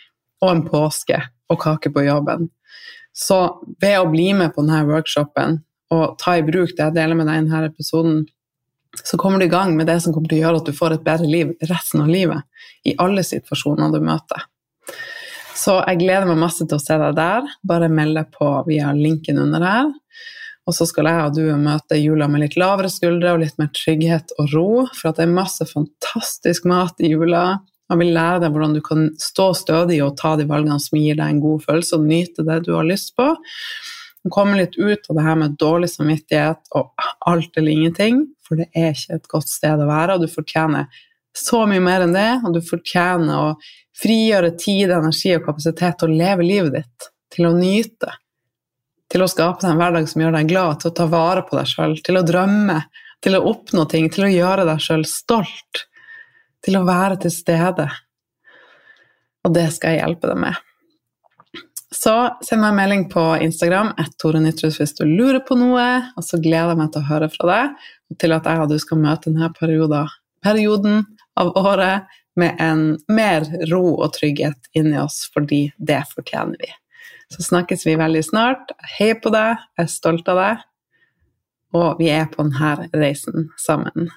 og 0.44 0.50
en 0.52 0.64
påske 0.68 1.22
og 1.48 1.62
kake 1.64 1.92
på 1.96 2.04
jobben. 2.04 2.50
Så 3.16 3.38
ved 3.82 3.96
å 4.02 4.10
bli 4.12 4.30
med 4.38 4.54
på 4.54 4.66
denne 4.66 4.84
workshopen 4.90 5.62
og 5.96 6.18
ta 6.20 6.36
i 6.38 6.44
bruk 6.46 6.76
det 6.76 6.90
jeg 6.90 6.98
deler 6.98 7.18
med 7.18 7.30
deg 7.30 7.40
i 7.40 7.46
denne 7.46 7.70
episoden, 7.72 8.26
så 8.98 9.18
kommer 9.22 9.40
du 9.40 9.48
i 9.48 9.52
gang 9.52 9.76
med 9.78 9.88
det 9.88 10.02
som 10.04 10.14
kommer 10.14 10.30
til 10.32 10.42
å 10.42 10.48
gjøre 10.48 10.62
at 10.62 10.68
du 10.68 10.76
får 10.76 10.98
et 10.98 11.06
bedre 11.06 11.30
liv 11.30 11.54
resten 11.70 12.04
av 12.04 12.12
livet, 12.12 12.44
i 12.84 12.96
alle 13.00 13.24
situasjoner 13.24 13.94
du 13.94 14.02
møter. 14.04 14.44
Så 15.58 15.80
jeg 15.80 16.02
gleder 16.04 16.28
meg 16.30 16.40
masse 16.42 16.66
til 16.66 16.78
å 16.78 16.82
se 16.82 16.98
deg 17.02 17.16
der. 17.18 17.48
Bare 17.66 17.90
meld 17.90 18.18
deg 18.18 18.30
på 18.36 18.50
via 18.68 18.92
linken 18.96 19.40
under 19.42 19.64
her. 19.66 19.90
Og 20.68 20.76
så 20.76 20.88
skal 20.90 21.08
jeg 21.08 21.24
og 21.24 21.36
du 21.38 21.46
møte 21.62 22.00
jula 22.00 22.28
med 22.28 22.44
litt 22.44 22.58
lavere 22.60 22.92
skuldre 22.92 23.34
og 23.34 23.44
litt 23.44 23.56
mer 23.60 23.70
trygghet 23.76 24.34
og 24.36 24.52
ro, 24.52 24.70
for 24.92 25.10
at 25.10 25.20
det 25.20 25.28
er 25.28 25.38
masse 25.38 25.68
fantastisk 25.70 26.68
mat 26.68 27.00
i 27.00 27.14
jula. 27.14 27.62
Jeg 27.88 28.02
vil 28.02 28.12
lære 28.18 28.42
deg 28.44 28.52
hvordan 28.52 28.76
du 28.76 28.82
kan 28.84 29.06
stå 29.22 29.54
stødig 29.56 30.02
og 30.04 30.18
ta 30.20 30.34
de 30.36 30.48
valgene 30.50 30.80
som 30.84 31.00
gir 31.00 31.16
deg 31.16 31.32
en 31.32 31.44
god 31.44 31.64
følelse, 31.64 31.96
og 31.96 32.10
nyte 32.10 32.44
det 32.48 32.60
du 32.68 32.74
har 32.76 32.88
lyst 32.88 33.16
på. 33.16 33.30
Komme 34.34 34.60
litt 34.60 34.76
ut 34.76 35.08
av 35.08 35.16
det 35.16 35.24
her 35.24 35.40
med 35.40 35.56
dårlig 35.56 35.88
samvittighet 35.94 36.74
og 36.76 37.08
alt 37.32 37.56
eller 37.56 37.72
ingenting, 37.72 38.26
for 38.44 38.60
det 38.60 38.68
er 38.76 38.92
ikke 38.92 39.22
et 39.22 39.30
godt 39.32 39.48
sted 39.48 39.80
å 39.80 39.88
være, 39.88 40.18
og 40.18 40.26
du 40.26 40.32
fortjener 40.32 40.92
så 41.38 41.64
mye 41.70 41.84
mer 41.84 42.04
enn 42.04 42.16
det, 42.18 42.30
og 42.44 42.58
du 42.58 42.60
fortjener 42.66 43.40
å 43.40 43.50
frigjøre 44.02 44.52
tid, 44.60 44.92
energi 44.92 45.32
og 45.38 45.46
kapasitet 45.48 46.02
til 46.02 46.12
å 46.12 46.20
leve 46.20 46.44
livet 46.44 46.76
ditt, 46.76 47.12
til 47.34 47.48
å 47.48 47.56
nyte, 47.56 48.12
til 49.12 49.24
å 49.24 49.30
skape 49.32 49.64
deg 49.64 49.72
en 49.72 49.82
hverdag 49.82 50.10
som 50.12 50.24
gjør 50.24 50.36
deg 50.36 50.50
glad, 50.52 50.80
til 50.82 50.92
å 50.92 50.98
ta 51.00 51.08
vare 51.12 51.44
på 51.48 51.58
deg 51.58 51.70
sjøl, 51.72 51.98
til 52.04 52.20
å 52.20 52.26
drømme, 52.28 52.82
til 53.24 53.38
å 53.38 53.44
oppnå 53.52 53.88
ting, 53.92 54.10
til 54.14 54.28
å 54.28 54.32
gjøre 54.34 54.68
deg 54.68 54.84
sjøl 54.84 55.06
stolt, 55.10 55.84
til 56.66 56.80
å 56.80 56.86
være 56.88 57.20
til 57.24 57.34
stede. 57.34 57.88
Og 59.48 59.54
det 59.56 59.70
skal 59.76 59.96
jeg 59.96 60.04
hjelpe 60.04 60.32
deg 60.32 60.42
med. 60.44 60.64
Så 61.94 62.14
send 62.44 62.60
meg 62.62 62.74
en 62.74 62.80
melding 62.82 63.04
på 63.08 63.22
Instagram 63.46 63.94
Tore 64.20 64.42
Nytrus 64.44 64.76
hvis 64.82 64.96
du 64.98 65.06
lurer 65.08 65.40
på 65.48 65.56
noe, 65.56 65.86
og 66.20 66.26
så 66.26 66.40
gleder 66.42 66.74
jeg 66.74 66.82
meg 66.82 66.92
til 66.92 67.06
å 67.06 67.10
høre 67.14 67.30
fra 67.32 67.48
deg, 67.52 67.86
og 68.12 68.20
til 68.22 68.36
at 68.36 68.50
jeg 68.50 68.64
og 68.64 68.74
du 68.74 68.78
skal 68.84 69.00
møte 69.06 69.32
denne 69.32 69.50
perioden, 69.56 70.12
perioden 70.44 71.06
av 71.40 71.54
året 71.56 72.20
med 72.38 72.60
en 72.62 72.84
mer 73.10 73.48
ro 73.72 73.96
og 73.96 74.12
trygghet 74.18 74.70
inni 74.78 75.00
oss, 75.02 75.24
fordi 75.34 75.70
det 75.80 76.04
fortjener 76.12 76.60
vi. 76.60 76.70
Så 77.34 77.44
snakkes 77.44 77.84
vi 77.88 77.98
veldig 78.00 78.24
snart. 78.24 78.72
Hei 78.98 79.12
på 79.20 79.32
deg, 79.34 79.60
jeg 79.76 79.84
er 79.84 79.92
stolt 79.92 80.30
av 80.32 80.40
deg, 80.40 80.62
og 81.76 82.00
vi 82.00 82.08
er 82.14 82.30
på 82.32 82.46
denne 82.46 82.88
reisen 82.96 83.50
sammen. 83.60 84.08